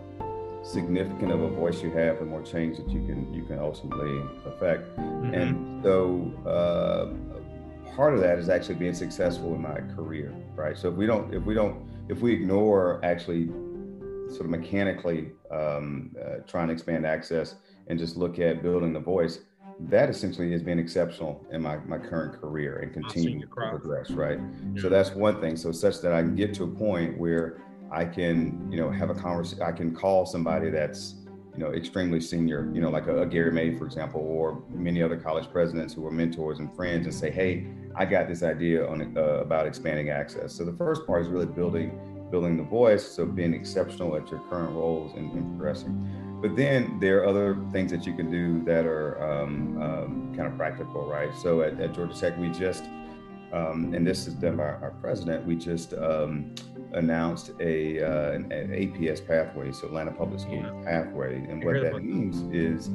significant 0.64 1.30
of 1.30 1.42
a 1.42 1.48
voice 1.48 1.82
you 1.82 1.90
have, 1.90 2.18
the 2.18 2.24
more 2.24 2.42
change 2.42 2.78
that 2.78 2.88
you 2.88 3.06
can 3.06 3.32
you 3.32 3.44
can 3.44 3.58
ultimately 3.58 4.20
affect. 4.46 4.96
Mm-hmm. 4.96 5.34
And 5.34 5.84
so 5.84 6.32
uh, 6.46 7.94
part 7.94 8.14
of 8.14 8.20
that 8.20 8.38
is 8.38 8.48
actually 8.48 8.76
being 8.76 8.94
successful 8.94 9.54
in 9.54 9.62
my 9.62 9.80
career, 9.94 10.34
right? 10.56 10.76
So 10.76 10.88
if 10.88 10.94
we 10.94 11.06
don't 11.06 11.32
if 11.32 11.44
we 11.44 11.54
don't 11.54 11.86
if 12.08 12.20
we 12.20 12.32
ignore 12.32 13.00
actually 13.04 13.48
sort 14.30 14.46
of 14.46 14.50
mechanically 14.50 15.32
um, 15.50 16.16
uh, 16.20 16.36
trying 16.46 16.68
to 16.68 16.72
expand 16.72 17.06
access 17.06 17.56
and 17.86 17.98
just 17.98 18.16
look 18.16 18.38
at 18.38 18.62
building 18.62 18.92
the 18.94 19.00
voice, 19.00 19.40
that 19.78 20.08
essentially 20.08 20.50
has 20.52 20.62
been 20.62 20.78
exceptional 20.78 21.44
in 21.52 21.60
my, 21.62 21.76
my 21.78 21.98
current 21.98 22.40
career 22.40 22.78
and 22.78 22.92
continue 22.92 23.40
to 23.40 23.46
progress, 23.46 24.10
right? 24.10 24.38
Yeah. 24.74 24.82
So 24.82 24.88
that's 24.88 25.10
one 25.10 25.40
thing. 25.40 25.56
So 25.56 25.72
such 25.72 26.00
that 26.00 26.12
I 26.12 26.22
can 26.22 26.34
get 26.34 26.54
to 26.54 26.64
a 26.64 26.68
point 26.68 27.18
where 27.18 27.60
I 27.94 28.04
can, 28.04 28.68
you 28.70 28.76
know, 28.76 28.90
have 28.90 29.08
a 29.08 29.14
conversation. 29.14 29.62
I 29.62 29.70
can 29.70 29.94
call 29.94 30.26
somebody 30.26 30.68
that's, 30.68 31.14
you 31.52 31.60
know, 31.60 31.72
extremely 31.72 32.20
senior, 32.20 32.68
you 32.74 32.80
know, 32.80 32.90
like 32.90 33.06
a, 33.06 33.22
a, 33.22 33.26
Gary 33.26 33.52
May, 33.52 33.76
for 33.78 33.86
example, 33.86 34.20
or 34.20 34.64
many 34.70 35.00
other 35.00 35.16
college 35.16 35.48
presidents 35.52 35.94
who 35.94 36.04
are 36.06 36.10
mentors 36.10 36.58
and 36.58 36.74
friends, 36.74 37.06
and 37.06 37.14
say, 37.14 37.30
"Hey, 37.30 37.68
I 37.94 38.04
got 38.04 38.26
this 38.26 38.42
idea 38.42 38.84
on 38.86 39.16
uh, 39.16 39.20
about 39.20 39.66
expanding 39.66 40.10
access." 40.10 40.52
So 40.52 40.64
the 40.64 40.72
first 40.72 41.06
part 41.06 41.22
is 41.22 41.28
really 41.28 41.46
building 41.46 41.96
building 42.32 42.56
the 42.56 42.64
voice, 42.64 43.06
so 43.06 43.24
being 43.24 43.54
exceptional 43.54 44.16
at 44.16 44.28
your 44.28 44.40
current 44.50 44.72
roles 44.72 45.14
and, 45.14 45.30
and 45.32 45.56
progressing. 45.56 45.94
But 46.42 46.56
then 46.56 46.98
there 46.98 47.22
are 47.22 47.26
other 47.26 47.56
things 47.70 47.92
that 47.92 48.04
you 48.06 48.14
can 48.14 48.28
do 48.30 48.64
that 48.64 48.84
are 48.86 49.22
um, 49.22 49.80
um, 49.80 50.34
kind 50.36 50.48
of 50.48 50.56
practical, 50.56 51.06
right? 51.06 51.32
So 51.36 51.62
at, 51.62 51.80
at 51.80 51.94
Georgia 51.94 52.18
Tech, 52.18 52.36
we 52.38 52.48
just 52.48 52.84
um, 53.52 53.94
and 53.94 54.04
this 54.04 54.26
is 54.26 54.34
done 54.34 54.56
by 54.56 54.64
our 54.64 54.94
president. 55.00 55.46
We 55.46 55.54
just 55.54 55.94
um, 55.94 56.52
announced 56.94 57.50
a 57.60 58.02
uh, 58.02 58.32
an, 58.32 58.50
an, 58.52 58.70
APS 58.70 59.26
pathway, 59.26 59.72
so 59.72 59.86
Atlanta 59.86 60.12
Public 60.12 60.40
School 60.40 60.62
yeah. 60.62 60.82
pathway, 60.84 61.36
and 61.36 61.64
what 61.64 61.80
that 61.82 62.02
means 62.02 62.42
is 62.54 62.90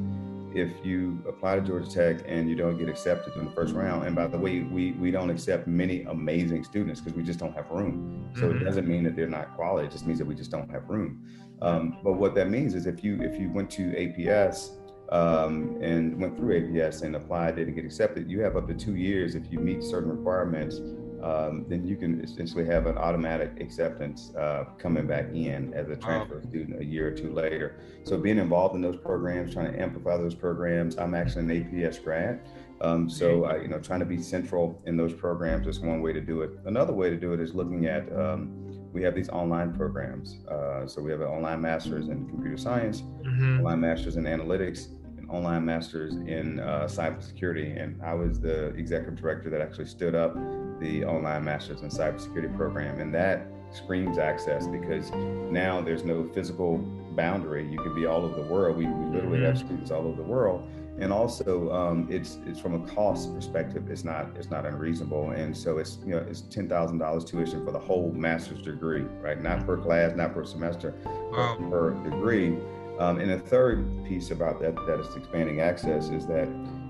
if 0.54 0.84
you 0.84 1.24
apply 1.28 1.56
to 1.56 1.62
Georgia 1.62 1.90
Tech 1.90 2.26
and 2.28 2.50
you 2.50 2.56
don't 2.56 2.78
get 2.78 2.90
accepted 2.90 3.36
in 3.36 3.46
the 3.46 3.52
first 3.52 3.74
round, 3.76 4.06
and 4.06 4.16
by 4.16 4.28
the 4.28 4.38
way, 4.38 4.62
we 4.62 4.94
we 4.94 5.12
don't 5.12 5.30
accept 5.30 5.68
many 5.68 6.04
amazing 6.04 6.64
students 6.64 7.00
because 7.00 7.16
we 7.16 7.24
just 7.24 7.40
don't 7.40 7.54
have 7.56 7.70
room. 7.70 8.30
So 8.36 8.44
mm-hmm. 8.44 8.62
it 8.62 8.64
doesn't 8.64 8.88
mean 8.88 9.04
that 9.04 9.16
they're 9.16 9.28
not 9.28 9.56
quality; 9.56 9.88
it 9.88 9.92
just 9.92 10.08
means 10.08 10.20
that 10.20 10.26
we 10.26 10.36
just 10.36 10.52
don't 10.52 10.70
have 10.72 10.90
room. 10.90 11.24
Um, 11.62 11.98
but 12.04 12.14
what 12.14 12.36
that 12.36 12.50
means 12.50 12.74
is 12.74 12.86
if 12.86 13.04
you 13.04 13.22
if 13.22 13.40
you 13.40 13.52
went 13.52 13.70
to 13.72 13.84
APS 13.92 14.78
um, 15.12 15.78
and 15.82 16.20
went 16.20 16.38
through 16.38 16.62
APS 16.62 17.04
and 17.04 17.16
applied, 17.16 17.58
didn't 17.58 17.76
get 17.76 17.86
accepted, 17.86 18.30
you 18.30 18.40
have 18.42 18.56
up 18.56 18.68
to 18.68 18.74
two 18.74 18.96
years 18.96 19.36
if 19.36 19.52
you 19.52 19.60
meet 19.60 19.84
certain 19.84 20.10
requirements 20.10 20.80
um, 21.24 21.66
then 21.68 21.86
you 21.86 21.96
can 21.96 22.22
essentially 22.22 22.66
have 22.66 22.86
an 22.86 22.98
automatic 22.98 23.60
acceptance 23.60 24.34
uh, 24.36 24.66
coming 24.78 25.08
back 25.08 25.26
in 25.34 25.74
as 25.74 25.90
a 25.90 25.96
transfer 25.96 26.42
student 26.42 26.80
a 26.80 26.86
year 26.86 27.08
or 27.08 27.12
two 27.12 27.32
later. 27.32 27.80
So 28.04 28.18
being 28.18 28.38
involved 28.38 28.76
in 28.76 28.82
those 28.82 28.98
programs, 28.98 29.54
trying 29.54 29.72
to 29.72 29.80
amplify 29.80 30.18
those 30.18 30.36
programs. 30.36 30.98
I'm 30.98 31.14
actually 31.14 31.44
an 31.44 31.72
APS 31.72 32.04
grad. 32.04 32.42
Um, 32.82 33.10
so, 33.10 33.44
I, 33.46 33.58
you 33.58 33.68
know, 33.68 33.80
trying 33.80 34.00
to 34.00 34.06
be 34.06 34.22
central 34.22 34.82
in 34.86 34.96
those 34.96 35.14
programs 35.14 35.68
is 35.68 35.80
one 35.80 36.02
way 36.02 36.14
to 36.14 36.22
do 36.22 36.42
it. 36.42 36.52
Another 36.66 36.94
way 36.94 37.10
to 37.10 37.18
do 37.18 37.34
it 37.34 37.40
is 37.42 37.54
looking 37.54 37.88
at 37.88 38.12
um, 38.18 38.70
we 38.94 39.04
have 39.04 39.16
these 39.16 39.30
online 39.30 39.74
programs. 39.74 40.38
Uh, 40.48 40.88
so 40.88 41.02
we 41.02 41.12
have 41.12 41.22
an 41.22 41.28
online 41.28 41.62
master's 41.62 42.08
in 42.08 42.28
computer 42.28 42.58
science, 42.58 43.02
mm-hmm. 43.02 43.60
online 43.60 43.82
master's 43.82 44.16
in 44.16 44.24
analytics, 44.24 44.88
online 45.30 45.66
master's 45.66 46.16
in 46.16 46.60
uh, 46.60 46.86
cybersecurity. 46.86 47.82
And 47.82 48.02
I 48.02 48.14
was 48.14 48.40
the 48.40 48.68
executive 48.76 49.20
director 49.20 49.50
that 49.50 49.62
actually 49.62 49.86
stood 49.86 50.16
up 50.16 50.36
the 50.80 51.04
online 51.06 51.44
master's 51.44 51.82
in 51.82 51.90
cybersecurity 51.90 52.56
program, 52.56 53.00
and 53.00 53.14
that 53.14 53.48
screams 53.72 54.18
access 54.18 54.66
because 54.68 55.12
now 55.52 55.82
there's 55.82 56.04
no 56.04 56.28
physical 56.34 56.78
boundary. 57.16 57.70
You 57.70 57.78
can 57.80 57.94
be 57.94 58.06
all 58.06 58.24
over 58.24 58.42
the 58.42 58.48
world. 58.48 58.78
We, 58.78 58.88
we 58.88 59.16
literally 59.16 59.44
have 59.44 59.56
mm-hmm. 59.56 59.66
students 59.66 59.92
all 59.92 60.08
over 60.08 60.16
the 60.16 60.28
world 60.28 60.68
and 61.02 61.14
also 61.14 61.72
um, 61.72 62.08
it's 62.10 62.40
it's 62.46 62.60
from 62.60 62.74
a 62.74 62.88
cost 62.88 63.34
perspective 63.34 63.90
it's 63.90 64.04
not 64.04 64.28
it's 64.36 64.50
not 64.50 64.66
unreasonable 64.66 65.32
and 65.32 65.56
so 65.56 65.78
it's 65.78 65.98
you 66.06 66.12
know 66.12 66.26
it's 66.30 66.42
ten 66.42 66.68
thousand 66.68 66.98
dollars 66.98 67.24
tuition 67.24 67.64
for 67.66 67.72
the 67.72 67.80
whole 67.80 68.12
master's 68.12 68.62
degree 68.62 69.02
right 69.22 69.42
not 69.42 69.66
per 69.66 69.78
class 69.78 70.16
not 70.16 70.34
per 70.34 70.44
semester 70.44 70.94
wow. 71.32 71.58
per 71.70 71.94
degree 72.04 72.58
um, 73.00 73.20
and 73.20 73.32
the 73.32 73.40
third 73.40 74.06
piece 74.06 74.32
about 74.32 74.60
that 74.60 74.76
that 74.86 75.00
is 75.00 75.16
expanding 75.16 75.62
access 75.62 76.10
is 76.10 76.28
that 76.28 76.48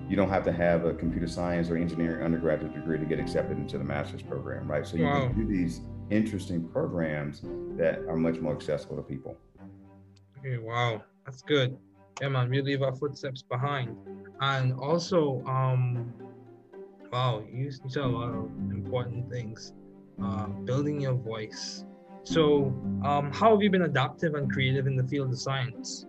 you 0.09 0.15
don't 0.15 0.29
have 0.29 0.43
to 0.43 0.51
have 0.51 0.85
a 0.85 0.93
computer 0.93 1.27
science 1.27 1.69
or 1.69 1.77
engineering 1.77 2.23
undergraduate 2.23 2.73
degree 2.73 2.97
to 2.97 3.05
get 3.05 3.19
accepted 3.19 3.57
into 3.57 3.77
the 3.77 3.83
master's 3.83 4.23
program 4.23 4.69
right? 4.69 4.85
So 4.85 4.97
you 4.97 5.05
wow. 5.05 5.27
can 5.27 5.35
do 5.35 5.45
these 5.45 5.81
interesting 6.09 6.67
programs 6.67 7.41
that 7.77 7.99
are 8.07 8.17
much 8.17 8.39
more 8.39 8.55
accessible 8.55 8.95
to 8.95 9.03
people. 9.03 9.37
Okay 10.39 10.57
wow 10.57 11.03
that's 11.25 11.43
good. 11.43 11.77
Yeah 12.21 12.29
man 12.29 12.49
we 12.49 12.61
leave 12.61 12.81
our 12.81 12.95
footsteps 12.95 13.43
behind. 13.43 13.95
And 14.41 14.73
also 14.73 15.43
um 15.45 16.11
wow 17.13 17.43
you, 17.51 17.65
you 17.65 17.71
said 17.89 18.03
a 18.03 18.07
lot 18.07 18.29
of 18.29 18.45
important 18.71 19.29
things. 19.29 19.73
Uh, 20.21 20.47
building 20.47 20.99
your 20.99 21.13
voice 21.13 21.85
so 22.29 22.65
um, 23.03 23.31
how 23.33 23.51
have 23.51 23.61
you 23.61 23.69
been 23.69 23.83
adaptive 23.83 24.35
and 24.35 24.51
creative 24.51 24.87
in 24.87 24.95
the 24.95 25.03
field 25.03 25.31
of 25.31 25.39
science 25.39 26.05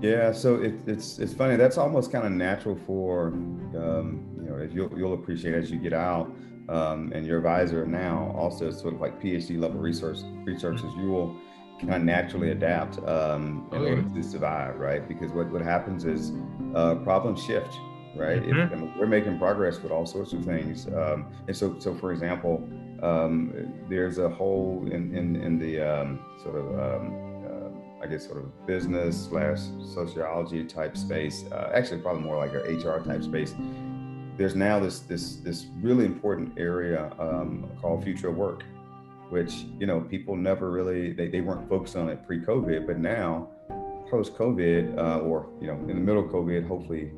yeah 0.00 0.32
so 0.32 0.56
it, 0.56 0.74
it's 0.86 1.18
it's 1.18 1.34
funny 1.34 1.56
that's 1.56 1.78
almost 1.78 2.10
kind 2.10 2.26
of 2.26 2.32
natural 2.32 2.78
for 2.86 3.28
um, 3.28 4.28
you 4.36 4.50
know 4.50 4.56
as 4.56 4.72
you'll, 4.72 4.92
you'll 4.98 5.14
appreciate 5.14 5.54
as 5.54 5.70
you 5.70 5.78
get 5.78 5.92
out 5.92 6.26
um, 6.68 7.12
and 7.14 7.26
your 7.26 7.38
advisor 7.38 7.86
now 7.86 8.34
also 8.36 8.70
sort 8.70 8.94
of 8.94 9.00
like 9.00 9.20
phd 9.20 9.58
level 9.58 9.80
research 9.80 10.18
researchers 10.44 10.92
you 10.96 11.08
will 11.08 11.36
kind 11.82 11.94
of 11.94 12.02
naturally 12.02 12.50
adapt 12.50 12.98
um, 13.08 13.68
in 13.72 13.78
order 13.78 14.02
to 14.02 14.22
survive, 14.22 14.76
right? 14.76 15.06
Because 15.08 15.32
what, 15.32 15.50
what 15.50 15.62
happens 15.62 16.04
is 16.04 16.32
uh, 16.74 16.96
problems 16.96 17.42
shift, 17.42 17.74
right? 18.14 18.42
Mm-hmm. 18.42 18.60
If, 18.60 18.72
I 18.72 18.74
mean, 18.76 18.94
we're 18.98 19.06
making 19.06 19.38
progress 19.38 19.80
with 19.80 19.90
all 19.90 20.06
sorts 20.06 20.32
of 20.32 20.44
things, 20.44 20.86
um, 20.88 21.26
and 21.48 21.56
so 21.56 21.78
so 21.78 21.94
for 21.94 22.12
example, 22.12 22.68
um, 23.02 23.74
there's 23.88 24.18
a 24.18 24.28
whole 24.28 24.86
in 24.90 25.14
in, 25.14 25.36
in 25.36 25.58
the 25.58 25.80
um, 25.80 26.20
sort 26.42 26.56
of 26.56 26.66
um, 26.78 27.44
uh, 27.46 28.04
I 28.04 28.06
guess 28.06 28.26
sort 28.26 28.38
of 28.38 28.66
business 28.66 29.26
slash 29.26 29.60
sociology 29.94 30.64
type 30.64 30.96
space, 30.96 31.44
uh, 31.52 31.72
actually 31.74 32.00
probably 32.00 32.22
more 32.22 32.36
like 32.36 32.52
a 32.52 32.60
HR 32.60 33.02
type 33.04 33.22
space. 33.22 33.54
There's 34.36 34.54
now 34.54 34.80
this 34.80 35.00
this 35.00 35.36
this 35.36 35.66
really 35.80 36.04
important 36.04 36.58
area 36.58 37.12
um, 37.18 37.68
called 37.80 38.04
future 38.04 38.30
work, 38.30 38.64
which 39.32 39.64
you 39.80 39.86
know 39.86 40.02
people 40.02 40.36
never 40.36 40.70
really 40.70 41.14
they, 41.14 41.26
they 41.26 41.40
weren't 41.40 41.66
focused 41.66 41.96
on 41.96 42.10
it 42.10 42.24
pre-covid 42.26 42.86
but 42.86 42.98
now 42.98 43.48
post-covid 44.10 44.98
uh, 44.98 45.20
or 45.20 45.48
you 45.58 45.66
know 45.66 45.74
in 45.88 45.94
the 45.98 46.04
middle 46.08 46.22
of 46.22 46.30
covid 46.30 46.68
hopefully 46.68 47.10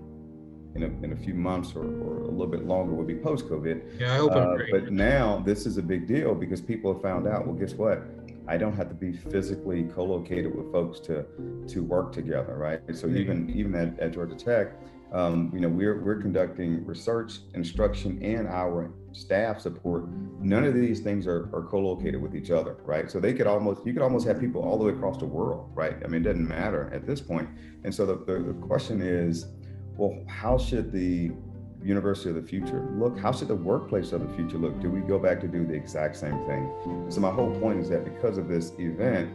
in 0.75 0.83
a, 0.83 0.87
in 1.05 1.13
a 1.13 1.17
few 1.17 1.35
months 1.35 1.75
or, 1.75 1.85
or 1.85 2.23
a 2.23 2.31
little 2.31 2.47
bit 2.47 2.67
longer 2.67 2.95
will 2.95 3.05
be 3.05 3.15
post-covid 3.15 4.01
yeah 4.01 4.15
I 4.15 4.17
hope 4.17 4.33
uh, 4.33 4.57
but 4.71 4.93
now 4.93 5.43
this 5.45 5.67
is 5.67 5.79
a 5.79 5.83
big 5.83 6.07
deal 6.07 6.35
because 6.35 6.61
people 6.61 6.93
have 6.93 7.03
found 7.03 7.27
out 7.27 7.47
well 7.47 7.55
guess 7.55 7.75
what 7.75 8.03
I 8.47 8.57
don't 8.57 8.75
have 8.75 8.89
to 8.89 8.95
be 8.95 9.13
physically 9.13 9.85
co-located 9.85 10.55
with 10.55 10.71
folks 10.71 11.01
to 11.01 11.25
to 11.69 11.83
work 11.83 12.13
together, 12.13 12.57
right? 12.57 12.81
So 12.95 13.07
mm-hmm. 13.07 13.17
even 13.17 13.51
even 13.51 13.75
at, 13.75 13.99
at 13.99 14.13
Georgia 14.13 14.35
Tech, 14.35 14.73
um, 15.13 15.51
you 15.55 15.61
know, 15.61 15.69
we're 15.69 16.03
we're 16.03 16.21
conducting 16.21 16.85
research, 16.85 17.39
instruction, 17.55 18.23
and 18.23 18.47
our 18.49 18.91
staff 19.13 19.61
support. 19.61 20.09
None 20.41 20.65
of 20.65 20.75
these 20.75 21.01
things 21.01 21.27
are, 21.27 21.49
are 21.55 21.63
co-located 21.63 22.21
with 22.21 22.35
each 22.35 22.51
other, 22.51 22.77
right? 22.85 23.11
So 23.11 23.19
they 23.19 23.33
could 23.33 23.47
almost 23.47 23.87
you 23.87 23.93
could 23.95 24.03
almost 24.03 24.27
have 24.27 24.41
people 24.41 24.63
all 24.63 24.77
the 24.77 24.85
way 24.85 24.93
across 24.93 25.17
the 25.17 25.27
world, 25.27 25.71
right? 25.75 25.97
I 26.05 26.09
mean, 26.09 26.23
it 26.23 26.25
doesn't 26.25 26.47
matter 26.47 26.91
at 26.93 27.07
this 27.07 27.21
point. 27.21 27.49
And 27.85 27.95
so 27.95 28.05
the, 28.05 28.17
the, 28.17 28.41
the 28.41 28.55
question 28.55 29.01
is, 29.01 29.47
well, 29.97 30.19
how 30.27 30.59
should 30.59 30.93
the 30.93 31.31
university 31.83 32.31
of 32.31 32.37
the 32.37 32.43
future 32.43 32.89
look? 32.93 33.19
How 33.19 33.31
should 33.31 33.49
the 33.49 33.55
workplace 33.55 34.13
of 34.13 34.27
the 34.27 34.35
future 34.35 34.59
look? 34.59 34.81
Do 34.81 34.91
we 34.91 35.01
go 35.01 35.19
back 35.19 35.41
to 35.43 35.49
do 35.49 35.67
the 35.67 35.75
exact 35.75 36.17
same 36.17 36.45
thing? 36.47 37.07
So 37.11 37.21
my 37.21 37.31
whole 37.31 37.55
point 37.61 37.81
is 37.81 37.89
that 37.91 38.05
because 38.05 38.39
of 38.39 38.49
this 38.49 38.73
event, 38.79 39.31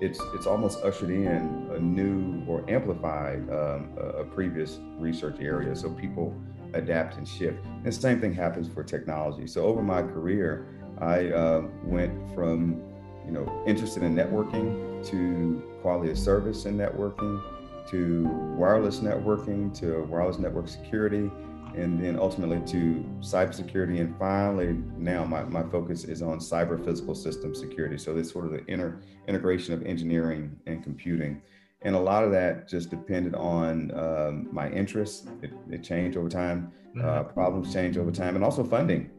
it's 0.00 0.18
it's 0.34 0.46
almost 0.46 0.82
ushered 0.82 1.10
in 1.10 1.68
a 1.74 1.78
new 1.78 2.42
or 2.46 2.64
amplified 2.70 3.48
um, 3.50 3.90
a, 3.98 4.24
previous 4.24 4.78
research 4.98 5.36
area. 5.40 5.76
So 5.76 5.90
people 5.90 6.34
adapt 6.72 7.18
and 7.18 7.28
shift. 7.28 7.64
And 7.66 7.84
the 7.84 7.92
same 7.92 8.20
thing 8.20 8.32
happens 8.32 8.68
for 8.72 8.82
technology. 8.82 9.46
So 9.46 9.64
over 9.64 9.82
my 9.82 10.00
career, 10.00 10.66
I 10.98 11.28
uh, 11.28 11.62
went 11.84 12.12
from 12.34 12.82
you 13.26 13.32
know 13.32 13.62
interested 13.66 14.02
in 14.02 14.14
networking 14.14 15.06
to 15.10 15.62
quality 15.82 16.10
of 16.10 16.18
service 16.18 16.64
in 16.64 16.78
networking 16.78 17.42
to 17.88 18.24
wireless 18.56 19.00
networking 19.00 19.76
to 19.78 20.02
wireless 20.04 20.38
network 20.38 20.68
security 20.68 21.30
and 21.74 22.02
then 22.02 22.18
ultimately 22.18 22.60
to 22.66 23.04
cybersecurity. 23.20 24.00
And 24.00 24.16
finally, 24.18 24.78
now 24.96 25.24
my, 25.24 25.44
my 25.44 25.62
focus 25.62 26.04
is 26.04 26.22
on 26.22 26.38
cyber 26.38 26.82
physical 26.84 27.14
system 27.14 27.54
security. 27.54 27.96
So 27.98 28.12
this 28.14 28.30
sort 28.30 28.46
of 28.46 28.52
the 28.52 28.64
inter, 28.66 29.00
integration 29.28 29.74
of 29.74 29.84
engineering 29.84 30.56
and 30.66 30.82
computing. 30.82 31.42
And 31.82 31.94
a 31.94 31.98
lot 31.98 32.24
of 32.24 32.30
that 32.32 32.68
just 32.68 32.90
depended 32.90 33.34
on 33.34 33.92
um, 33.98 34.48
my 34.52 34.68
interests. 34.70 35.26
It, 35.42 35.52
it, 35.70 35.82
changed 35.82 36.16
over 36.18 36.28
time. 36.28 36.72
Mm-hmm. 36.94 37.08
Uh, 37.08 37.22
problems 37.22 37.72
change 37.72 37.96
over 37.96 38.10
time, 38.10 38.34
and 38.34 38.44
also 38.44 38.64
funding 38.64 39.10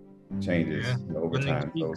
changes 0.42 0.86
yeah. 0.86 1.18
over 1.18 1.40
time. 1.40 1.72
So 1.76 1.96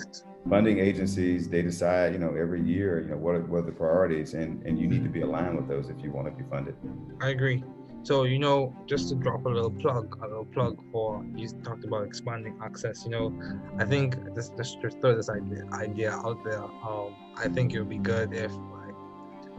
funding 0.48 0.78
agencies 0.78 1.48
they 1.48 1.62
decide, 1.62 2.12
you 2.12 2.18
know, 2.18 2.34
every 2.34 2.62
year, 2.62 3.00
you 3.00 3.08
know, 3.08 3.16
what 3.16 3.34
are, 3.34 3.40
what 3.40 3.58
are 3.58 3.62
the 3.62 3.72
priorities, 3.72 4.34
and 4.34 4.64
and 4.66 4.78
you 4.78 4.86
need 4.86 5.02
to 5.02 5.10
be 5.10 5.22
aligned 5.22 5.56
with 5.56 5.68
those 5.68 5.88
if 5.88 6.02
you 6.02 6.10
want 6.10 6.26
to 6.26 6.32
be 6.32 6.48
funded. 6.50 6.76
I 7.20 7.30
agree. 7.30 7.64
So, 8.02 8.24
you 8.24 8.38
know, 8.38 8.76
just 8.86 9.08
to 9.08 9.14
drop 9.14 9.46
a 9.46 9.48
little 9.48 9.70
plug, 9.70 10.18
a 10.22 10.28
little 10.28 10.44
plug 10.44 10.78
for 10.92 11.24
you 11.34 11.48
talked 11.64 11.84
about 11.84 12.04
expanding 12.04 12.54
access. 12.62 13.02
You 13.04 13.12
know, 13.12 13.34
I 13.78 13.86
think 13.86 14.16
this 14.34 14.50
just 14.58 14.78
throw 15.00 15.16
this 15.16 15.30
idea 15.30 15.64
idea 15.72 16.12
out 16.12 16.44
there. 16.44 16.62
Um, 16.62 17.14
I 17.36 17.48
think 17.48 17.72
it 17.72 17.78
would 17.78 17.88
be 17.88 17.96
good 17.98 18.34
if 18.34 18.52
like 18.52 18.94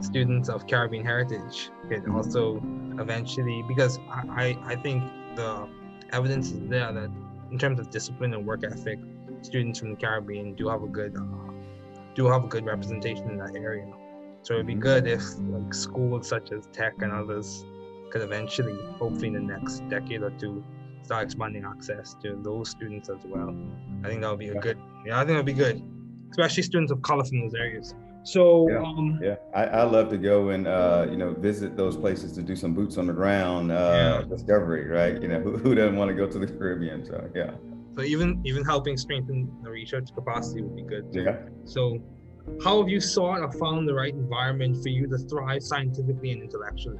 students 0.01 0.48
of 0.48 0.68
Caribbean 0.68 1.04
heritage 1.04 1.72
could 1.89 2.08
also 2.10 2.62
eventually, 3.00 3.63
because 3.68 3.98
I, 4.10 4.22
I, 4.63 4.74
I 4.74 4.75
think 4.75 5.04
the 5.36 5.68
evidence 6.12 6.51
is 6.51 6.70
there 6.70 6.94
that 6.94 7.10
in 7.51 7.58
terms 7.58 7.80
of 7.80 7.89
discipline 7.89 8.36
and 8.36 8.46
work 8.46 8.63
ethic, 8.63 9.00
students 9.46 9.80
from 9.80 9.92
the 9.92 9.96
Caribbean 9.96 10.56
do 10.56 10.68
have 10.68 10.84
a 10.84 10.88
good 10.88 11.16
uh, 11.16 11.52
do 12.16 12.28
have 12.28 12.44
a 12.44 12.48
good 12.48 12.66
representation 12.66 13.30
in 13.30 13.38
that 13.38 13.56
area. 13.56 13.86
So 14.42 14.54
it'd 14.56 14.68
be 14.68 14.74
mm-hmm. 14.74 14.82
good 14.82 15.08
if 15.08 15.24
like 15.40 15.74
schools 15.74 16.28
such 16.28 16.52
as 16.52 16.68
Tech 16.72 16.94
and 17.02 17.12
others 17.12 17.66
could 18.12 18.22
eventually, 18.22 18.78
hopefully 18.98 19.28
in 19.28 19.34
the 19.34 19.40
next 19.40 19.88
decade 19.90 20.22
or 20.22 20.32
two, 20.32 20.64
start 21.04 21.25
expanding 21.25 21.66
access 21.66 22.16
to 22.24 22.40
those 22.44 22.70
students 22.70 23.10
as 23.10 23.20
well. 23.25 23.56
I 24.04 24.08
think 24.08 24.22
that 24.22 24.30
would 24.30 24.40
be 24.40 24.50
a 24.50 24.60
good, 24.60 24.78
yeah, 25.06 25.16
I 25.16 25.20
think 25.20 25.30
that 25.30 25.38
would 25.38 25.46
be 25.46 25.54
good, 25.54 25.82
especially 26.32 26.64
students 26.64 26.92
of 26.92 27.02
color 27.02 27.24
from 27.24 27.42
those 27.42 27.54
areas. 27.54 27.94
So 28.24 28.68
yeah, 28.70 28.82
um, 28.82 29.20
yeah. 29.22 29.36
I, 29.54 29.66
I 29.66 29.84
love 29.84 30.10
to 30.10 30.18
go 30.18 30.50
and 30.50 30.68
uh, 30.68 31.06
you 31.10 31.16
know 31.16 31.34
visit 31.34 31.78
those 31.78 31.96
places 31.96 32.32
to 32.34 32.42
do 32.42 32.56
some 32.56 32.74
boots 32.74 32.98
on 32.98 33.06
the 33.06 33.14
ground 33.14 33.72
uh, 33.72 34.22
yeah. 34.22 34.28
discovery, 34.28 34.88
right? 34.88 35.22
You 35.22 35.28
know 35.28 35.40
who, 35.40 35.58
who 35.58 35.75
doesn't 35.75 35.96
want 35.96 36.10
to 36.10 36.16
go 36.16 36.28
to 36.28 36.40
the 36.40 36.48
Caribbean? 36.48 37.06
So 37.06 37.30
yeah. 37.36 37.52
So 37.96 38.04
even 38.04 38.42
even 38.46 38.64
helping 38.64 38.98
strengthen 38.98 39.50
the 39.64 39.70
research 39.70 40.14
capacity 40.14 40.62
would 40.62 40.75
be 40.75 40.84
good. 40.84 41.08
Yeah. 41.12 41.38
So 41.64 42.00
how 42.64 42.80
have 42.80 42.90
you 42.90 43.00
sought 43.00 43.40
or 43.40 43.52
found 43.54 43.88
the 43.88 43.94
right 43.94 44.14
environment 44.14 44.84
for 44.84 44.90
you 44.90 45.08
to 45.08 45.18
thrive 45.18 45.64
scientifically 45.64 46.32
and 46.32 46.44
intellectually? 46.44 47.00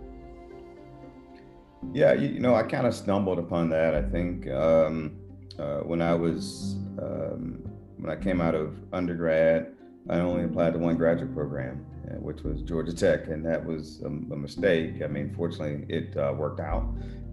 Yeah, 1.94 2.14
you, 2.14 2.30
you 2.30 2.40
know, 2.40 2.56
I 2.56 2.64
kind 2.64 2.88
of 2.88 2.96
stumbled 2.96 3.38
upon 3.38 3.70
that. 3.70 3.94
I 3.94 4.02
think 4.02 4.50
um, 4.50 5.18
uh, 5.60 5.80
when 5.80 6.02
I 6.02 6.16
was 6.16 6.78
um, 7.00 7.62
when 7.98 8.10
I 8.10 8.22
came 8.22 8.42
out 8.42 8.56
of 8.56 8.76
undergrad, 8.94 9.74
I 10.10 10.20
only 10.20 10.46
applied 10.46 10.74
to 10.74 10.80
one 10.80 10.96
graduate 10.96 11.34
program, 11.34 11.86
which 12.20 12.42
was 12.44 12.62
Georgia 12.62 12.94
Tech, 12.94 13.28
and 13.28 13.46
that 13.46 13.64
was 13.64 14.02
a, 14.04 14.08
a 14.08 14.38
mistake. 14.38 15.02
I 15.04 15.08
mean, 15.08 15.34
fortunately, 15.36 15.86
it 15.94 16.16
uh, 16.18 16.34
worked 16.36 16.60
out. 16.60 16.88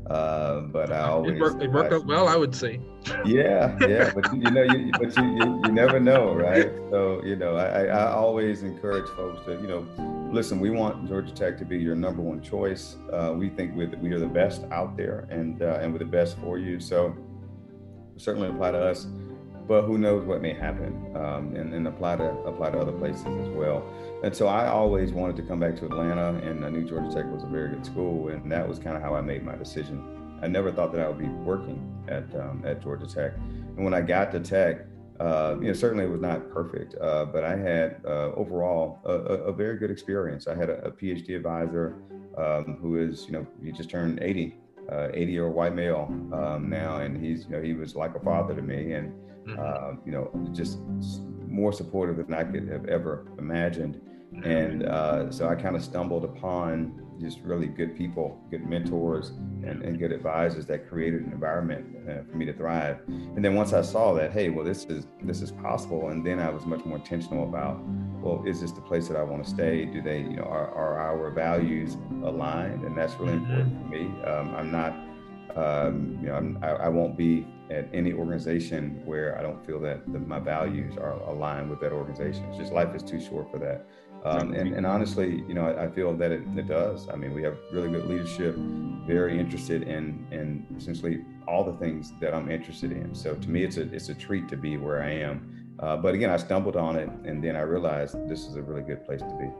Uh, 0.06 0.62
but 0.62 0.92
I 0.92 1.02
always 1.02 1.36
it 1.36 1.40
worked, 1.40 1.62
it 1.62 1.70
worked 1.70 1.92
out 1.92 2.06
well, 2.06 2.28
I 2.28 2.36
would 2.36 2.54
say. 2.54 2.80
Yeah, 3.24 3.76
yeah, 3.88 4.12
but 4.12 4.32
you 4.34 4.50
know, 4.50 4.62
you, 4.62 4.90
but 4.98 5.16
you, 5.16 5.24
you, 5.36 5.60
you 5.64 5.72
never 5.72 6.00
know, 6.00 6.34
right? 6.34 6.70
So 6.90 7.22
you 7.24 7.36
know, 7.36 7.56
I, 7.56 7.84
I 7.84 8.10
always 8.10 8.62
encourage 8.62 9.08
folks 9.16 9.44
to 9.46 9.52
you 9.52 9.68
know, 9.68 9.86
listen. 10.32 10.58
We 10.58 10.70
want 10.70 11.08
Georgia 11.08 11.32
Tech 11.32 11.56
to 11.58 11.64
be 11.64 11.78
your 11.78 11.94
number 11.94 12.20
one 12.20 12.42
choice. 12.42 12.96
Uh, 13.12 13.34
we 13.36 13.48
think 13.48 13.76
we 13.76 13.86
we 13.86 14.12
are 14.12 14.18
the 14.18 14.26
best 14.26 14.64
out 14.72 14.96
there, 14.96 15.26
and 15.30 15.62
uh, 15.62 15.78
and 15.80 15.92
we're 15.92 16.00
the 16.00 16.04
best 16.04 16.36
for 16.38 16.58
you. 16.58 16.80
So 16.80 17.16
certainly 18.16 18.48
apply 18.48 18.72
to 18.72 18.78
us, 18.78 19.06
but 19.68 19.82
who 19.82 19.98
knows 19.98 20.26
what 20.26 20.42
may 20.42 20.52
happen, 20.52 21.12
um, 21.16 21.54
and, 21.54 21.72
and 21.72 21.86
apply 21.86 22.16
to 22.16 22.24
apply 22.24 22.70
to 22.70 22.78
other 22.78 22.92
places 22.92 23.24
as 23.26 23.48
well. 23.50 23.84
And 24.22 24.34
so 24.34 24.46
I 24.46 24.68
always 24.68 25.12
wanted 25.12 25.36
to 25.36 25.42
come 25.42 25.58
back 25.58 25.76
to 25.76 25.86
Atlanta, 25.86 26.34
and 26.44 26.64
I 26.64 26.70
knew 26.70 26.88
Georgia 26.88 27.12
Tech 27.12 27.26
was 27.26 27.42
a 27.42 27.46
very 27.46 27.70
good 27.70 27.84
school, 27.84 28.28
and 28.28 28.50
that 28.52 28.68
was 28.68 28.78
kind 28.78 28.96
of 28.96 29.02
how 29.02 29.14
I 29.14 29.20
made 29.20 29.42
my 29.42 29.56
decision. 29.56 30.38
I 30.40 30.46
never 30.46 30.70
thought 30.70 30.92
that 30.92 31.00
I 31.00 31.08
would 31.08 31.18
be 31.18 31.28
working 31.28 32.04
at 32.08 32.32
um, 32.36 32.62
at 32.64 32.80
Georgia 32.82 33.06
Tech, 33.06 33.34
and 33.36 33.84
when 33.84 33.94
I 33.94 34.00
got 34.00 34.30
to 34.32 34.40
Tech, 34.40 34.86
uh, 35.18 35.56
you 35.60 35.68
know, 35.68 35.72
certainly 35.72 36.04
it 36.04 36.10
was 36.10 36.20
not 36.20 36.50
perfect, 36.50 36.94
uh, 37.00 37.24
but 37.24 37.44
I 37.44 37.56
had 37.56 38.00
uh, 38.04 38.32
overall 38.34 39.00
a, 39.04 39.12
a, 39.12 39.52
very 39.52 39.76
good 39.76 39.90
experience. 39.90 40.48
I 40.48 40.56
had 40.56 40.68
a, 40.68 40.84
a 40.84 40.90
PhD 40.90 41.36
advisor 41.36 41.96
um, 42.36 42.78
who 42.80 42.96
is, 42.96 43.26
you 43.26 43.32
know, 43.32 43.46
he 43.62 43.70
just 43.70 43.88
turned 43.88 44.20
80, 44.20 44.56
uh, 44.90 45.08
80 45.14 45.32
year 45.32 45.46
old 45.46 45.54
white 45.54 45.74
male 45.74 46.08
um, 46.32 46.68
now, 46.68 46.96
and 46.96 47.22
he's, 47.24 47.44
you 47.44 47.50
know, 47.50 47.62
he 47.62 47.72
was 47.72 47.94
like 47.94 48.16
a 48.16 48.20
father 48.20 48.54
to 48.54 48.62
me, 48.62 48.94
and 48.94 49.12
mm-hmm. 49.46 49.60
uh, 49.60 49.96
you 50.04 50.10
know, 50.10 50.30
just 50.52 50.78
more 51.46 51.72
supportive 51.72 52.16
than 52.16 52.34
I 52.34 52.44
could 52.44 52.68
have 52.68 52.86
ever 52.86 53.26
imagined. 53.38 54.00
And 54.44 54.86
uh, 54.86 55.30
so 55.30 55.48
I 55.48 55.54
kind 55.54 55.76
of 55.76 55.82
stumbled 55.82 56.24
upon 56.24 57.00
just 57.20 57.40
really 57.42 57.66
good 57.66 57.96
people, 57.96 58.40
good 58.50 58.66
mentors, 58.66 59.28
and, 59.28 59.82
and 59.82 59.98
good 59.98 60.10
advisors 60.10 60.66
that 60.66 60.88
created 60.88 61.22
an 61.22 61.32
environment 61.32 61.86
uh, 62.08 62.22
for 62.28 62.36
me 62.36 62.44
to 62.46 62.52
thrive. 62.52 62.98
And 63.06 63.44
then 63.44 63.54
once 63.54 63.72
I 63.72 63.82
saw 63.82 64.12
that, 64.14 64.32
hey, 64.32 64.48
well, 64.48 64.64
this 64.64 64.84
is 64.86 65.06
this 65.22 65.42
is 65.42 65.52
possible, 65.52 66.08
and 66.08 66.26
then 66.26 66.40
I 66.40 66.50
was 66.50 66.66
much 66.66 66.84
more 66.84 66.96
intentional 66.96 67.44
about, 67.44 67.80
well, 68.20 68.42
is 68.44 68.60
this 68.60 68.72
the 68.72 68.80
place 68.80 69.06
that 69.08 69.16
I 69.16 69.22
want 69.22 69.44
to 69.44 69.50
stay? 69.50 69.84
Do 69.84 70.02
they, 70.02 70.20
you 70.20 70.36
know, 70.36 70.44
are, 70.44 70.70
are 70.74 70.98
our 70.98 71.30
values 71.30 71.96
aligned? 72.24 72.82
And 72.84 72.96
that's 72.96 73.14
really 73.20 73.34
mm-hmm. 73.34 73.52
important 73.52 73.82
for 73.82 73.88
me. 73.88 74.24
Um, 74.24 74.54
I'm 74.56 74.72
not, 74.72 74.92
um, 75.56 76.18
you 76.20 76.28
know, 76.28 76.34
I'm, 76.34 76.58
I, 76.62 76.70
I 76.70 76.88
won't 76.88 77.16
be 77.16 77.46
at 77.70 77.88
any 77.92 78.12
organization 78.12 79.00
where 79.04 79.38
I 79.38 79.42
don't 79.42 79.64
feel 79.64 79.80
that 79.80 80.12
the, 80.12 80.18
my 80.18 80.40
values 80.40 80.96
are 80.96 81.12
aligned 81.12 81.70
with 81.70 81.80
that 81.80 81.92
organization. 81.92 82.44
It's 82.46 82.58
just 82.58 82.72
life 82.72 82.94
is 82.94 83.02
too 83.02 83.20
short 83.20 83.50
for 83.50 83.58
that. 83.58 83.86
Um, 84.24 84.54
and, 84.54 84.72
and, 84.72 84.86
honestly, 84.86 85.42
you 85.48 85.54
know, 85.54 85.66
I, 85.66 85.84
I 85.84 85.90
feel 85.90 86.14
that 86.14 86.30
it, 86.30 86.42
it, 86.56 86.68
does. 86.68 87.08
I 87.08 87.16
mean, 87.16 87.34
we 87.34 87.42
have 87.42 87.56
really 87.72 87.90
good 87.90 88.06
leadership, 88.06 88.54
very 89.04 89.36
interested 89.36 89.82
in 89.82 90.24
in 90.30 90.64
essentially 90.76 91.24
all 91.48 91.64
the 91.64 91.76
things 91.78 92.12
that 92.20 92.32
I'm 92.32 92.48
interested 92.48 92.92
in. 92.92 93.16
So 93.16 93.34
to 93.34 93.50
me, 93.50 93.64
it's 93.64 93.78
a 93.78 93.92
it's 93.92 94.10
a 94.10 94.14
treat 94.14 94.48
to 94.50 94.56
be 94.56 94.76
where 94.76 95.02
I 95.02 95.10
am. 95.10 95.76
Uh, 95.80 95.96
but 95.96 96.14
again, 96.14 96.30
I 96.30 96.36
stumbled 96.36 96.76
on 96.76 96.94
it, 96.94 97.08
and 97.24 97.42
then 97.42 97.56
I 97.56 97.62
realized 97.62 98.16
this 98.28 98.46
is 98.46 98.54
a 98.54 98.62
really 98.62 98.82
good 98.82 99.04
place 99.04 99.20
to 99.20 99.36
be. 99.40 99.50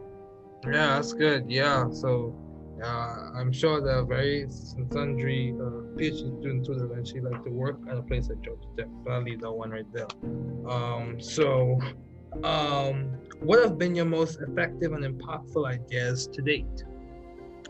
Yeah, 0.71 0.95
that's 0.95 1.13
good. 1.13 1.51
Yeah, 1.51 1.91
so 1.91 2.33
uh, 2.85 3.31
I'm 3.35 3.53
sure 3.53 3.81
there 3.81 3.99
are 3.99 4.05
very 4.05 4.47
sundry 4.93 5.55
uh, 5.59 5.83
PhD 5.97 6.39
students 6.41 6.69
who 6.69 6.85
eventually 6.85 7.21
like 7.21 7.43
to 7.45 7.51
work 7.51 7.79
at 7.91 7.97
a 7.97 8.03
place 8.03 8.29
like 8.29 8.41
Georgia 8.43 8.69
Tech. 8.77 8.87
Probably 9.05 9.35
the 9.35 9.51
one 9.51 9.71
right 9.71 9.93
there. 9.93 10.07
Um, 10.69 11.21
so 11.21 11.81
um, 12.43 13.19
what 13.41 13.63
have 13.63 13.79
been 13.79 13.95
your 13.95 14.05
most 14.05 14.41
effective 14.41 14.93
and 14.93 15.05
impactful 15.05 15.67
ideas 15.67 16.27
to 16.29 16.43
date? 16.43 16.85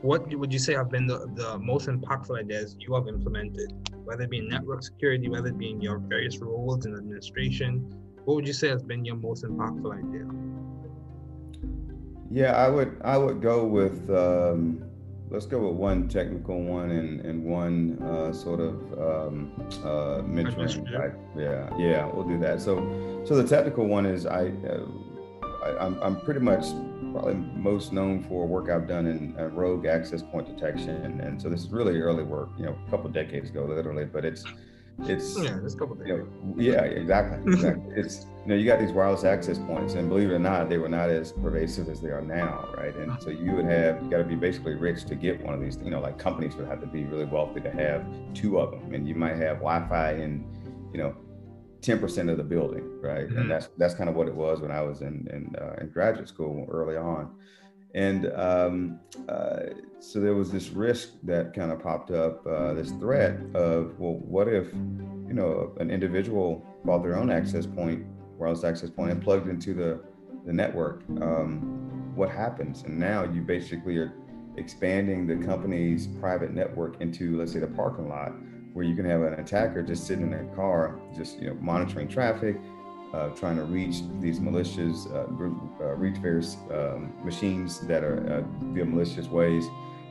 What 0.02 0.28
would 0.35 0.52
you 0.52 0.59
say 0.59 0.75
have 0.75 0.90
been 0.90 1.07
the, 1.07 1.31
the 1.35 1.59
most 1.59 1.88
impactful 1.88 2.38
ideas 2.38 2.76
you 2.78 2.95
have 2.95 3.07
implemented, 3.07 3.73
whether 4.04 4.23
it 4.23 4.31
be 4.31 4.38
in 4.38 4.49
network 4.49 4.83
security, 4.83 5.28
whether 5.28 5.49
it 5.49 5.59
be 5.59 5.71
in 5.71 5.81
your 5.81 5.99
various 5.99 6.38
roles 6.38 6.87
in 6.87 6.95
administration? 6.95 7.88
What 8.25 8.35
would 8.35 8.46
you 8.46 8.53
say 8.53 8.68
has 8.68 8.83
been 8.83 9.05
your 9.05 9.16
most 9.16 9.44
impactful 9.44 9.92
idea? 9.92 10.27
Yeah, 12.31 12.53
I 12.53 12.68
would 12.68 13.01
I 13.05 13.18
would 13.18 13.42
go 13.42 13.64
with 13.64 14.09
um, 14.11 14.85
let's 15.33 15.47
go 15.47 15.66
with 15.66 15.77
one 15.77 16.09
technical 16.09 16.62
one 16.62 16.90
and, 16.90 17.21
and 17.25 17.42
one 17.42 18.01
uh, 18.03 18.33
sort 18.33 18.61
of 18.61 18.75
um, 18.99 19.51
uh, 19.83 20.21
mentoring. 20.23 20.92
Right? 20.92 21.12
Yeah, 21.37 21.75
yeah, 21.79 22.05
we'll 22.05 22.29
do 22.29 22.38
that. 22.40 22.61
So, 22.61 22.77
so 23.25 23.35
the 23.35 23.49
technical 23.49 23.87
one 23.87 24.05
is 24.05 24.27
I, 24.27 24.53
uh, 24.68 24.85
I 25.64 25.71
am 25.71 25.95
I'm, 25.95 26.03
I'm 26.03 26.21
pretty 26.21 26.40
much 26.40 26.66
probably 27.12 27.35
most 27.35 27.92
known 27.92 28.23
for 28.23 28.47
work 28.47 28.68
I've 28.68 28.87
done 28.87 29.07
in 29.07 29.35
uh, 29.38 29.47
rogue 29.47 29.87
access 29.87 30.23
point 30.23 30.47
detection, 30.47 31.21
and 31.21 31.40
so 31.40 31.49
this 31.49 31.62
is 31.62 31.71
really 31.71 31.99
early 31.99 32.25
work, 32.25 32.51
you 32.59 32.66
know, 32.66 32.77
a 32.87 32.90
couple 32.90 33.11
decades 33.11 33.49
ago, 33.51 33.64
literally, 33.64 34.05
but 34.05 34.25
it's 34.25 34.45
it's 35.00 35.38
yeah, 35.38 35.59
it's 35.64 35.74
a 35.74 35.76
couple 35.76 35.96
you 36.07 36.18
know, 36.18 36.55
yeah, 36.57 36.83
exactly, 36.83 37.52
exactly. 37.52 37.83
it's 37.96 38.26
you 38.44 38.48
know, 38.48 38.55
you 38.57 38.66
got 38.66 38.81
these 38.81 38.92
wireless 38.92 39.24
access 39.24 39.59
points, 39.59 39.94
and 39.94 40.09
believe 40.09 40.31
it 40.31 40.35
or 40.35 40.38
not, 40.38 40.68
they 40.68 40.78
were 40.78 40.88
not 40.88 41.11
as 41.11 41.33
pervasive 41.33 41.88
as 41.88 42.00
they 42.00 42.09
are 42.09 42.22
now, 42.22 42.68
right? 42.76 42.94
And 42.96 43.20
so 43.22 43.31
you 43.31 43.52
would 43.52 43.64
have 43.66 44.02
you 44.02 44.11
got 44.11 44.18
to 44.18 44.24
be 44.24 44.35
basically 44.35 44.74
rich 44.74 45.05
to 45.07 45.14
get 45.14 45.40
one 45.42 45.55
of 45.55 45.61
these. 45.61 45.76
You 45.76 45.90
know, 45.90 46.00
like 46.00 46.18
companies 46.18 46.55
would 46.57 46.66
have 46.66 46.81
to 46.81 46.87
be 46.87 47.05
really 47.05 47.24
wealthy 47.24 47.61
to 47.61 47.70
have 47.70 48.05
two 48.35 48.59
of 48.59 48.72
them, 48.72 48.94
and 48.94 49.07
you 49.07 49.14
might 49.14 49.37
have 49.37 49.59
Wi-Fi 49.59 50.14
in, 50.14 50.44
you 50.92 50.98
know, 50.98 51.16
ten 51.81 51.98
percent 51.98 52.31
of 52.31 52.37
the 52.37 52.44
building, 52.44 53.00
right? 53.00 53.28
Mm-hmm. 53.28 53.38
And 53.38 53.50
that's 53.50 53.68
that's 53.78 53.94
kind 53.94 54.09
of 54.09 54.16
what 54.16 54.28
it 54.28 54.35
was 54.35 54.61
when 54.61 54.70
I 54.70 54.83
was 54.83 55.02
in 55.02 55.28
in, 55.33 55.55
uh, 55.61 55.81
in 55.81 55.88
graduate 55.90 56.28
school 56.28 56.66
early 56.70 56.96
on. 56.96 57.35
And 57.94 58.33
um, 58.33 59.00
uh, 59.28 59.61
so 60.00 60.20
there 60.20 60.35
was 60.35 60.50
this 60.50 60.70
risk 60.70 61.11
that 61.24 61.55
kind 61.55 61.70
of 61.70 61.83
popped 61.83 62.11
up, 62.11 62.46
uh, 62.46 62.72
this 62.72 62.90
threat 62.92 63.38
of, 63.55 63.98
well, 63.98 64.14
what 64.14 64.48
if, 64.48 64.72
you 64.72 65.35
know, 65.35 65.74
an 65.78 65.90
individual 65.90 66.64
bought 66.85 67.02
their 67.02 67.16
own 67.16 67.31
access 67.31 67.66
point, 67.66 68.05
wireless 68.38 68.64
access 68.64 68.90
point, 68.90 69.12
and 69.12 69.22
plugged 69.22 69.48
into 69.48 69.74
the, 69.74 70.02
the 70.46 70.52
network? 70.52 71.02
Um, 71.20 72.14
what 72.14 72.31
happens? 72.31 72.83
And 72.83 72.98
now 72.98 73.24
you 73.24 73.42
basically 73.42 73.96
are 73.98 74.14
expanding 74.57 75.26
the 75.26 75.37
company's 75.37 76.07
private 76.07 76.52
network 76.52 77.00
into, 77.00 77.38
let's 77.38 77.52
say, 77.52 77.61
the 77.61 77.66
parking 77.66 78.09
lot, 78.09 78.33
where 78.72 78.85
you 78.85 78.94
can 78.96 79.05
have 79.05 79.20
an 79.22 79.35
attacker 79.35 79.83
just 79.83 80.07
sitting 80.07 80.24
in 80.24 80.31
their 80.31 80.50
car, 80.55 80.98
just 81.14 81.38
you 81.38 81.48
know, 81.48 81.55
monitoring 81.61 82.09
traffic, 82.09 82.57
uh, 83.12 83.29
trying 83.31 83.57
to 83.57 83.64
reach 83.64 84.03
these 84.20 84.40
malicious, 84.40 85.07
uh, 85.07 85.27
uh, 85.81 85.85
reach 85.96 86.16
various 86.16 86.57
um, 86.70 87.12
machines 87.25 87.81
that 87.87 88.03
are 88.03 88.44
uh, 88.44 88.66
via 88.72 88.85
malicious 88.85 89.29
ways. 89.29 89.66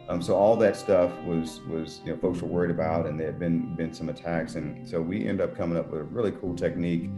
Um, 0.08 0.22
so 0.22 0.36
all 0.36 0.56
that 0.58 0.76
stuff 0.76 1.12
was 1.24 1.62
was 1.70 2.02
you 2.06 2.12
know 2.12 2.18
folks 2.18 2.42
were 2.42 2.48
worried 2.48 2.72
about, 2.72 3.06
and 3.06 3.20
there 3.20 3.28
had 3.28 3.40
been 3.40 3.76
been 3.76 3.94
some 3.94 4.10
attacks, 4.10 4.56
and 4.56 4.88
so 4.88 5.02
we 5.02 5.28
end 5.28 5.42
up 5.42 5.56
coming 5.56 5.78
up 5.78 5.90
with 5.90 6.02
a 6.02 6.04
really 6.04 6.32
cool 6.32 6.56
technique 6.56 7.10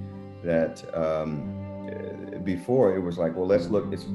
that 0.43 0.83
um, 0.95 2.41
before 2.43 2.95
it 2.95 2.99
was 2.99 3.17
like, 3.17 3.35
well, 3.35 3.47
let's 3.47 3.67
look, 3.67 3.91
it's 3.91 4.05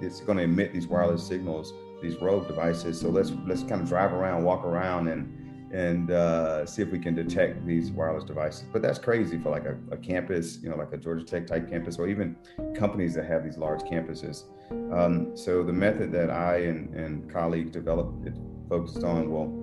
it's 0.00 0.20
going 0.20 0.38
to 0.38 0.44
emit 0.44 0.72
these 0.72 0.86
wireless 0.86 1.26
signals, 1.26 1.72
these 2.02 2.16
rogue 2.16 2.48
devices, 2.48 3.00
so 3.00 3.08
let's 3.10 3.32
let's 3.46 3.62
kind 3.62 3.82
of 3.82 3.88
drive 3.88 4.12
around, 4.12 4.44
walk 4.44 4.64
around, 4.64 5.08
and 5.08 5.35
and 5.72 6.10
uh, 6.10 6.64
see 6.64 6.82
if 6.82 6.90
we 6.90 6.98
can 6.98 7.14
detect 7.14 7.66
these 7.66 7.90
wireless 7.90 8.24
devices. 8.24 8.64
But 8.72 8.82
that's 8.82 8.98
crazy 8.98 9.38
for 9.38 9.50
like 9.50 9.64
a, 9.64 9.76
a, 9.90 9.96
campus, 9.96 10.58
you 10.62 10.70
know, 10.70 10.76
like 10.76 10.92
a 10.92 10.96
Georgia 10.96 11.24
Tech 11.24 11.46
type 11.46 11.68
campus, 11.68 11.98
or 11.98 12.08
even 12.08 12.36
companies 12.74 13.14
that 13.14 13.26
have 13.26 13.44
these 13.44 13.58
large 13.58 13.82
campuses. 13.82 14.44
Um, 14.92 15.36
so 15.36 15.62
the 15.62 15.72
method 15.72 16.12
that 16.12 16.30
I 16.30 16.58
and, 16.58 16.94
and 16.94 17.30
colleagues 17.32 17.70
developed 17.70 18.26
it 18.26 18.34
focused 18.68 19.02
on, 19.02 19.30
well, 19.30 19.62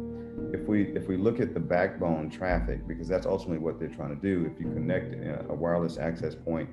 if 0.53 0.67
we 0.67 0.83
if 0.95 1.07
we 1.07 1.17
look 1.17 1.39
at 1.39 1.53
the 1.53 1.59
backbone 1.59 2.29
traffic, 2.29 2.87
because 2.87 3.07
that's 3.07 3.25
ultimately 3.25 3.59
what 3.59 3.79
they're 3.79 3.89
trying 3.89 4.15
to 4.15 4.21
do. 4.21 4.49
If 4.51 4.59
you 4.59 4.71
connect 4.71 5.13
a, 5.13 5.45
a 5.49 5.53
wireless 5.53 5.97
access 5.97 6.35
point 6.35 6.69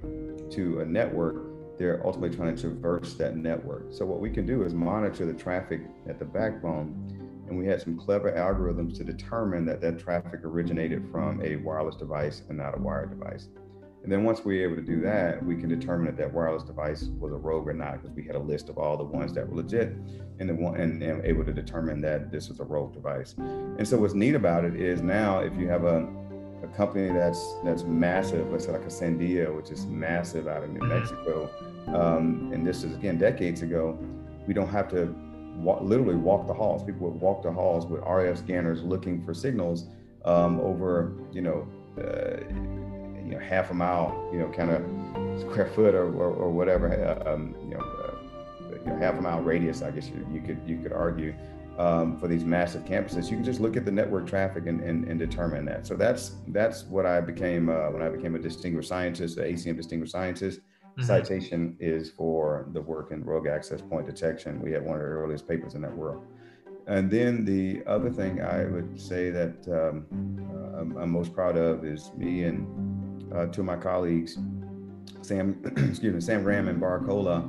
to 0.53 0.81
a 0.81 0.85
network, 0.85 1.79
they're 1.79 2.05
ultimately 2.05 2.37
trying 2.37 2.55
to 2.57 2.61
traverse 2.61 3.15
that 3.15 3.37
network. 3.37 3.87
So 3.91 4.05
what 4.05 4.21
we 4.21 4.29
can 4.29 4.45
do 4.45 4.65
is 4.65 4.75
monitor 4.75 5.25
the 5.25 5.33
traffic 5.33 5.81
at 6.09 6.19
the 6.19 6.25
backbone 6.25 7.10
and 7.51 7.59
we 7.59 7.67
had 7.67 7.83
some 7.83 7.99
clever 7.99 8.33
algorithms 8.33 8.97
to 8.97 9.05
determine 9.05 9.67
that 9.67 9.81
that 9.81 9.99
traffic 9.99 10.41
originated 10.45 11.05
from 11.11 11.43
a 11.45 11.57
wireless 11.57 11.97
device 11.97 12.43
and 12.49 12.57
not 12.57 12.77
a 12.77 12.81
wired 12.81 13.11
device. 13.11 13.49
And 14.03 14.11
then 14.11 14.25
once 14.25 14.45
we 14.45 14.57
were 14.57 14.65
able 14.65 14.77
to 14.77 14.83
do 14.83 15.01
that, 15.03 15.45
we 15.45 15.57
can 15.57 15.69
determine 15.69 16.07
that 16.07 16.17
that 16.17 16.33
wireless 16.33 16.63
device 16.63 17.11
was 17.19 17.33
a 17.33 17.37
rogue 17.37 17.69
or 17.69 17.75
not 17.75 18.01
because 18.01 18.17
we 18.17 18.25
had 18.25 18.35
a 18.35 18.39
list 18.39 18.71
of 18.71 18.79
all 18.79 18.97
the 18.97 19.05
ones 19.05 19.35
that 19.35 19.47
were 19.47 19.57
legit 19.57 19.95
and 20.39 20.49
the 20.49 20.55
one 20.55 20.81
and, 20.81 21.03
and 21.03 21.23
able 21.25 21.45
to 21.45 21.53
determine 21.53 22.01
that 22.01 22.33
this 22.33 22.49
was 22.49 22.61
a 22.61 22.65
rogue 22.65 22.95
device. 22.95 23.35
And 23.37 23.87
so 23.87 23.99
what's 23.99 24.15
neat 24.15 24.35
about 24.35 24.65
it 24.65 24.77
is 24.77 25.03
now 25.03 25.41
if 25.41 25.55
you 25.57 25.69
have 25.69 25.85
a, 25.85 26.09
a 26.63 26.69
company 26.69 27.13
that's 27.13 27.57
that's 27.63 27.83
massive, 27.83 28.51
let's 28.51 28.65
say 28.65 28.73
like 28.73 28.83
a 28.83 28.87
Sandia, 28.87 29.55
which 29.55 29.71
is 29.71 29.85
massive 29.87 30.47
out 30.47 30.63
of 30.63 30.71
New. 30.71 30.87
Mexico, 30.87 31.51
um, 31.89 32.51
and 32.55 32.67
this 32.67 32.85
is 32.85 32.95
again 32.95 33.19
decades 33.19 33.61
ago, 33.61 33.99
we 34.47 34.55
don't 34.55 34.69
have 34.69 34.89
to 34.91 35.15
literally 35.65 36.15
walk 36.15 36.47
the 36.47 36.55
halls. 36.55 36.83
People 36.85 37.11
would 37.11 37.21
walk 37.21 37.43
the 37.43 37.53
halls 37.53 37.87
with 37.87 38.01
RF 38.03 38.39
scanners 38.39 38.83
looking 38.83 39.25
for 39.25 39.35
signals 39.35 39.87
um, 40.25 40.61
over, 40.61 41.13
you 41.33 41.41
know, 41.41 41.67
uh, 41.99 42.41
you 43.25 43.33
know, 43.33 43.39
half 43.39 43.71
a 43.71 43.75
mile, 43.75 44.29
you 44.33 44.39
know, 44.39 44.49
kind 44.49 44.71
of 44.71 45.41
square 45.41 45.67
foot 45.75 45.95
or, 45.95 46.13
or, 46.13 46.31
or 46.31 46.51
whatever, 46.51 46.87
um, 47.27 47.55
you 47.63 47.71
know, 47.75 47.81
uh, 47.81 48.75
you 48.85 48.91
know, 48.91 48.99
half 48.99 49.19
a 49.19 49.21
mile 49.21 49.41
radius. 49.41 49.83
I 49.83 49.91
guess 49.91 50.09
you, 50.09 50.27
you 50.33 50.41
could 50.41 50.61
you 50.67 50.79
could 50.83 50.93
argue. 50.93 51.35
um, 51.79 52.19
for 52.19 52.29
these 52.29 52.45
massive 52.45 52.85
campuses, 52.85 53.31
you 53.31 53.37
can 53.37 53.45
just 53.45 53.61
look 53.61 53.77
at 53.77 53.85
the 53.87 53.91
network 53.91 54.27
traffic 54.27 54.67
and, 54.67 54.81
and, 54.83 55.07
and 55.09 55.19
determine 55.19 55.65
that. 55.65 55.87
So 55.87 55.95
that's 55.97 56.33
that's 56.49 56.85
what 56.85 57.07
I 57.07 57.21
became 57.23 57.71
uh, 57.71 57.91
when 57.91 58.03
I 58.03 58.11
became 58.11 58.35
a 58.35 58.39
distinguished 58.39 58.89
scientist, 58.89 59.37
the 59.37 59.43
ACM 59.43 59.77
distinguished 59.77 60.13
scientist. 60.13 60.61
Mm-hmm. 61.01 61.07
Citation 61.07 61.77
is 61.81 62.11
for 62.11 62.67
the 62.73 62.81
work 62.81 63.11
in 63.11 63.25
rogue 63.25 63.47
access 63.47 63.81
point 63.81 64.07
detection. 64.07 64.61
We 64.61 64.73
had 64.73 64.85
one 64.85 64.97
of 64.97 65.01
the 65.01 65.09
earliest 65.09 65.49
papers 65.49 65.75
in 65.75 65.81
that 65.83 65.97
world. 65.97 66.25
And 66.87 67.11
then 67.11 67.45
the 67.45 67.83
other 67.87 68.11
thing 68.11 68.43
I 68.43 68.65
would 68.65 69.01
say 69.01 69.31
that 69.31 69.57
um, 69.69 70.07
uh, 70.53 70.81
I'm, 70.81 70.97
I'm, 70.97 71.11
most 71.11 71.33
proud 71.33 71.57
of 71.57 71.85
is 71.85 72.11
me 72.17 72.45
and 72.45 73.33
uh, 73.33 73.47
two 73.47 73.61
of 73.61 73.67
my 73.67 73.77
colleagues, 73.77 74.39
Sam, 75.23 75.61
excuse 75.89 76.15
me, 76.15 76.21
Sam 76.21 76.43
Graham 76.43 76.69
and 76.69 76.81
Bara 76.81 77.05
Cola, 77.05 77.49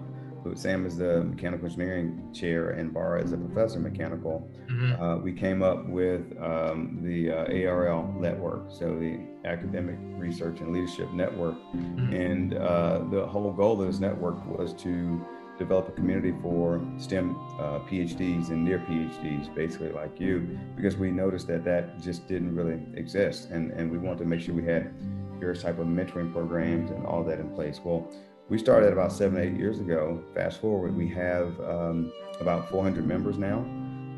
Sam 0.55 0.85
is 0.85 0.97
the 0.97 1.23
mechanical 1.23 1.65
engineering 1.65 2.29
chair 2.33 2.71
and 2.71 2.93
Bara 2.93 3.23
is 3.23 3.31
a 3.31 3.37
professor 3.37 3.77
of 3.77 3.83
mechanical. 3.83 4.49
Mm-hmm. 4.69 5.01
Uh, 5.01 5.17
we 5.17 5.33
came 5.33 5.61
up 5.61 5.87
with 5.87 6.21
um, 6.41 6.99
the 7.03 7.31
uh, 7.31 7.69
ARL 7.69 8.13
network, 8.19 8.71
so 8.71 8.97
the 8.97 9.19
Academic 9.45 9.97
Research 10.17 10.59
and 10.59 10.71
Leadership 10.71 11.11
Network. 11.11 11.55
Mm-hmm. 11.75 12.13
And 12.13 12.53
uh, 12.55 12.99
the 13.09 13.25
whole 13.25 13.51
goal 13.51 13.81
of 13.81 13.87
this 13.87 13.99
network 13.99 14.45
was 14.45 14.73
to 14.83 15.25
develop 15.57 15.87
a 15.89 15.91
community 15.91 16.33
for 16.41 16.81
STEM 16.97 17.35
uh, 17.59 17.79
PhDs 17.79 18.49
and 18.49 18.65
near 18.65 18.79
PhDs, 18.79 19.53
basically 19.53 19.91
like 19.91 20.19
you, 20.19 20.57
because 20.75 20.97
we 20.97 21.11
noticed 21.11 21.47
that 21.47 21.63
that 21.65 22.01
just 22.01 22.27
didn't 22.27 22.55
really 22.55 22.81
exist. 22.95 23.49
And, 23.49 23.71
and 23.71 23.91
we 23.91 23.97
wanted 23.97 24.19
to 24.19 24.25
make 24.25 24.41
sure 24.41 24.55
we 24.55 24.65
had 24.65 24.91
various 25.39 25.61
type 25.61 25.79
of 25.79 25.87
mentoring 25.87 26.31
programs 26.31 26.91
and 26.91 27.05
all 27.05 27.23
that 27.23 27.39
in 27.39 27.49
place. 27.49 27.79
Well, 27.83 28.11
we 28.49 28.57
started 28.57 28.91
about 28.91 29.11
seven, 29.11 29.39
eight 29.39 29.57
years 29.57 29.79
ago. 29.79 30.21
Fast 30.33 30.59
forward, 30.61 30.95
we 30.95 31.07
have 31.09 31.59
um, 31.61 32.11
about 32.39 32.69
400 32.69 33.07
members 33.07 33.37
now, 33.37 33.59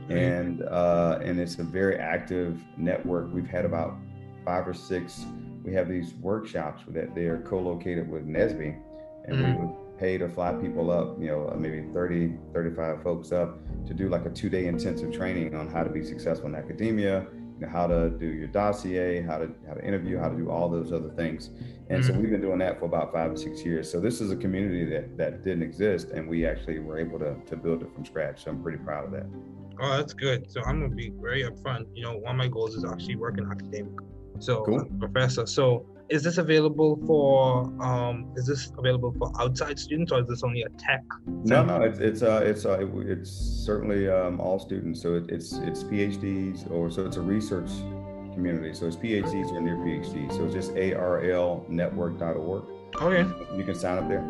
and 0.10 0.64
uh, 0.64 1.20
and 1.22 1.40
it's 1.40 1.60
a 1.60 1.64
very 1.64 1.98
active 1.98 2.64
network. 2.78 3.32
We've 3.32 3.48
had 3.48 3.64
about 3.64 3.96
five 4.44 4.68
or 4.68 4.74
six. 4.74 5.26
We 5.64 5.74
have 5.74 5.88
these 5.88 6.14
workshops 6.16 6.84
that 6.90 7.16
they 7.16 7.26
are 7.26 7.40
co-located 7.42 8.10
with 8.10 8.28
NSBE, 8.28 8.80
and 9.26 9.36
mm-hmm. 9.36 9.62
we 9.62 9.66
would 9.66 10.00
pay 10.00 10.18
to 10.18 10.28
fly 10.28 10.54
people 10.54 10.92
up, 10.92 11.20
you 11.20 11.28
know, 11.28 11.56
maybe 11.58 11.86
30, 11.94 12.34
35 12.54 13.04
folks 13.04 13.32
up 13.32 13.58
to 13.86 13.94
do 13.94 14.10
like 14.10 14.26
a 14.26 14.30
two-day 14.30 14.66
intensive 14.66 15.12
training 15.14 15.56
on 15.56 15.70
how 15.70 15.84
to 15.84 15.90
be 15.90 16.04
successful 16.04 16.48
in 16.48 16.56
academia, 16.56 17.26
you 17.60 17.66
know, 17.66 17.70
how 17.72 17.88
to 17.88 18.10
do 18.10 18.26
your 18.26 18.48
dossier, 18.48 19.22
how 19.22 19.38
to 19.38 19.50
how 19.68 19.74
to 19.74 19.86
interview, 19.86 20.18
how 20.20 20.30
to 20.30 20.36
do 20.36 20.50
all 20.50 20.68
those 20.70 20.92
other 20.92 21.10
things. 21.10 21.52
And 21.90 22.04
mm-hmm. 22.04 22.14
so 22.14 22.20
we've 22.20 22.32
been 22.32 22.42
doing 22.42 22.60
that 22.60 22.80
for 22.80 22.86
about 22.86 23.14
five 23.14 23.32
or 23.32 23.38
six 23.38 23.64
years. 23.64 23.90
So 23.90 24.00
this 24.00 24.20
is 24.20 24.32
a 24.32 24.36
community 24.36 24.86
that 24.86 25.18
that 25.18 25.44
didn't 25.44 25.64
exist, 25.64 26.10
and 26.10 26.28
we 26.28 26.46
actually 26.46 26.80
were 26.80 26.98
able 26.98 27.20
to 27.20 27.36
to 27.46 27.56
build 27.56 27.84
it 27.84 27.94
from 27.94 28.06
scratch. 28.06 28.44
So 28.44 28.52
I'm 28.52 28.62
pretty 28.62 28.80
proud 28.80 29.06
of 29.06 29.12
that. 29.12 29.28
Oh, 29.80 29.98
that's 29.98 30.14
good. 30.14 30.52
So 30.52 30.62
I'm 30.66 30.82
gonna 30.82 30.94
be 30.94 31.14
very 31.22 31.44
upfront. 31.44 31.86
You 31.94 32.04
know, 32.04 32.18
one 32.18 32.32
of 32.32 32.38
my 32.38 32.48
goals 32.48 32.76
is 32.76 32.86
actually 32.86 33.16
working 33.16 33.48
academic. 33.50 33.94
So 34.39 34.63
cool. 34.63 34.86
professor. 35.00 35.46
So 35.46 35.86
is 36.10 36.22
this 36.24 36.38
available 36.38 37.00
for 37.08 37.63
um 37.82 38.32
is 38.36 38.46
this 38.46 38.72
available 38.78 39.13
for 39.17 39.32
outside 39.41 39.80
students 39.80 40.12
or 40.12 40.19
is 40.22 40.28
this 40.28 40.43
only 40.43 40.62
a 40.63 40.69
tech 40.78 41.02
no 41.46 41.63
no 41.63 41.82
it's 41.82 42.00
it's 42.00 42.22
uh 42.22 42.41
it's 42.43 42.65
uh 42.65 42.86
it's 42.93 43.32
certainly 43.32 44.10
um 44.10 44.39
all 44.39 44.60
students. 44.60 45.02
So 45.02 45.15
it, 45.15 45.30
it's 45.30 45.54
it's 45.54 45.84
phds 45.84 46.69
or 46.69 46.91
so 46.91 47.06
it's 47.06 47.17
a 47.17 47.22
research 47.22 47.69
community. 48.34 48.74
So 48.74 48.88
it's 48.88 48.98
phds 48.98 49.52
or 49.52 49.62
near 49.62 49.78
phd 49.78 50.32
so 50.32 50.46
it's 50.46 50.54
just 50.54 50.74
arlnetwork.org 50.74 52.63
okay. 53.02 53.58
You 53.58 53.63
can 53.63 53.76
sign 53.76 53.98
up 53.98 54.08
there. 54.10 54.26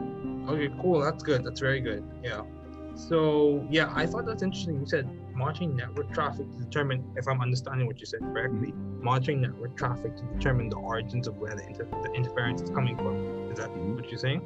Okay 0.47 0.69
cool. 0.81 0.99
That's 1.01 1.23
good. 1.23 1.43
That's 1.43 1.59
very 1.59 1.79
good. 1.79 2.03
Yeah. 2.23 2.41
So 2.95 3.65
yeah, 3.69 3.91
I 3.95 4.05
thought 4.05 4.25
that's 4.25 4.43
interesting. 4.43 4.79
You 4.79 4.85
said 4.85 5.09
monitoring 5.35 5.75
network 5.75 6.13
traffic 6.13 6.49
to 6.51 6.57
determine 6.57 7.03
if 7.15 7.27
I'm 7.27 7.41
understanding 7.41 7.87
what 7.87 7.99
you 7.99 8.05
said 8.05 8.21
correctly. 8.21 8.69
Mm-hmm. 8.69 9.03
Monitoring 9.03 9.41
network 9.41 9.75
traffic 9.75 10.15
to 10.17 10.23
determine 10.35 10.69
the 10.69 10.77
origins 10.77 11.27
of 11.27 11.37
where 11.37 11.55
the, 11.55 11.65
inter- 11.65 11.87
the 12.03 12.11
interference 12.13 12.61
is 12.61 12.69
coming 12.69 12.95
from. 12.97 13.51
Is 13.51 13.57
that 13.57 13.69
mm-hmm. 13.69 13.95
what 13.95 14.09
you're 14.09 14.19
saying? 14.19 14.41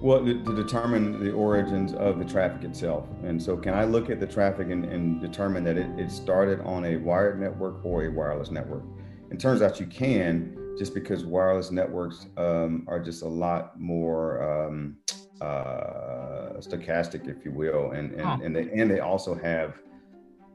Well, 0.00 0.24
to, 0.24 0.44
to, 0.44 0.54
determine 0.54 1.24
the 1.24 1.32
origins 1.32 1.94
of 1.94 2.18
the 2.18 2.24
traffic 2.24 2.64
itself. 2.64 3.06
And 3.24 3.42
so, 3.42 3.56
can 3.56 3.74
I 3.74 3.84
look 3.84 4.10
at 4.10 4.20
the 4.20 4.26
traffic 4.26 4.70
and, 4.70 4.84
and 4.84 5.20
determine 5.20 5.64
that 5.64 5.76
it, 5.76 5.88
it 5.98 6.10
started 6.10 6.60
on 6.60 6.84
a 6.84 6.96
wired 6.96 7.40
network 7.40 7.84
or 7.84 8.04
a 8.04 8.10
wireless 8.10 8.50
network? 8.50 8.82
It 9.30 9.40
turns 9.40 9.62
out 9.62 9.80
you 9.80 9.86
can, 9.86 10.74
just 10.78 10.94
because 10.94 11.24
wireless 11.24 11.70
networks 11.70 12.26
um, 12.36 12.84
are 12.88 13.00
just 13.00 13.22
a 13.22 13.28
lot 13.28 13.80
more. 13.80 14.42
Um, 14.42 14.96
uh, 15.40 16.54
stochastic, 16.60 17.28
if 17.28 17.44
you 17.44 17.52
will, 17.52 17.90
and 17.92 18.12
and, 18.12 18.42
and 18.42 18.56
they 18.56 18.70
and 18.72 18.90
they 18.90 19.00
also 19.00 19.34
have 19.34 19.74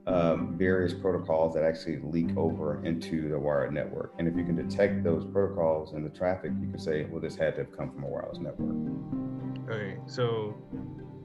um, 0.08 0.58
various 0.58 0.94
protocols 0.94 1.54
that 1.54 1.64
actually 1.64 2.00
leak 2.04 2.36
over 2.36 2.84
into 2.86 3.30
the 3.30 3.38
wired 3.38 3.74
network. 3.74 4.14
And 4.18 4.28
if 4.28 4.36
you 4.36 4.44
can 4.44 4.56
detect 4.56 5.04
those 5.04 5.26
protocols 5.26 5.94
in 5.94 6.04
the 6.04 6.10
traffic, 6.10 6.52
you 6.60 6.70
can 6.70 6.80
say, 6.80 7.06
well, 7.06 7.22
this 7.22 7.36
had 7.36 7.56
to 7.56 7.62
have 7.62 7.78
come 7.78 7.92
from 7.92 8.04
a 8.04 8.08
wireless 8.08 8.40
network. 8.40 8.76
Okay, 9.70 9.98
so 10.08 10.58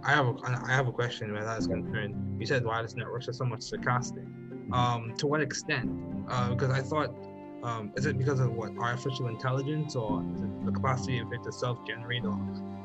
I 0.05 0.11
have 0.11 0.27
a 0.27 0.35
I 0.45 0.73
have 0.73 0.89
a 0.89 0.93
question 0.93 1.33
where 1.33 1.45
that 1.45 1.59
is 1.59 1.67
concerned. 1.67 2.41
You 2.41 2.47
said 2.47 2.65
wireless 2.65 2.95
networks 2.95 3.29
are 3.29 3.33
somewhat 3.33 3.61
stochastic. 3.61 4.25
Mm-hmm. 4.25 4.73
Um, 4.73 5.15
to 5.17 5.27
what 5.27 5.41
extent? 5.41 5.91
Uh, 6.29 6.51
because 6.51 6.71
I 6.71 6.81
thought 6.81 7.15
um, 7.63 7.93
is 7.97 8.07
it 8.07 8.19
because 8.19 8.41
of 8.41 8.53
what 8.53 8.77
artificial 8.79 9.29
intelligence 9.29 9.97
or 9.97 10.25
the 10.65 10.71
capacity 10.71 11.19
of 11.19 11.33
it 11.33 11.43
to 11.45 11.53
self-generate 11.53 12.25
or 12.25 12.39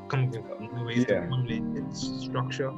come 0.08 0.28
up 0.28 0.60
with 0.60 0.72
new 0.72 0.84
ways 0.84 0.98
yeah. 1.08 1.20
to 1.20 1.24
accommodate 1.24 1.62
its 1.76 2.24
structure? 2.24 2.72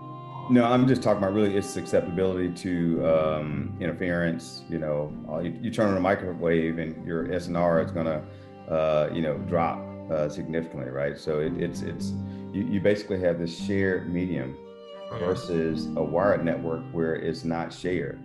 No, 0.50 0.64
I'm 0.64 0.86
just 0.86 1.02
talking 1.02 1.22
about 1.22 1.32
really 1.32 1.56
its 1.56 1.68
susceptibility 1.68 2.50
to 2.50 3.06
um, 3.06 3.76
interference. 3.80 4.62
You 4.68 4.78
know, 4.78 5.12
uh, 5.30 5.38
you, 5.38 5.58
you, 5.62 5.70
turn 5.70 5.90
on 5.90 5.96
a 5.96 6.00
microwave 6.00 6.78
and 6.78 7.06
your 7.06 7.26
SNR 7.28 7.84
is 7.84 7.90
going 7.90 8.06
to, 8.06 8.22
uh, 8.70 9.08
you 9.12 9.22
know, 9.22 9.38
drop 9.38 9.78
uh, 10.10 10.28
significantly, 10.28 10.90
right? 10.90 11.18
So 11.18 11.40
it, 11.40 11.54
it's 11.60 11.82
it's 11.82 12.12
you, 12.52 12.64
you 12.66 12.80
basically 12.80 13.20
have 13.20 13.38
this 13.38 13.56
shared 13.56 14.12
medium 14.12 14.54
uh-huh. 15.10 15.18
versus 15.18 15.86
a 15.96 16.02
wired 16.02 16.44
network 16.44 16.82
where 16.92 17.14
it's 17.14 17.44
not 17.44 17.72
shared. 17.72 18.20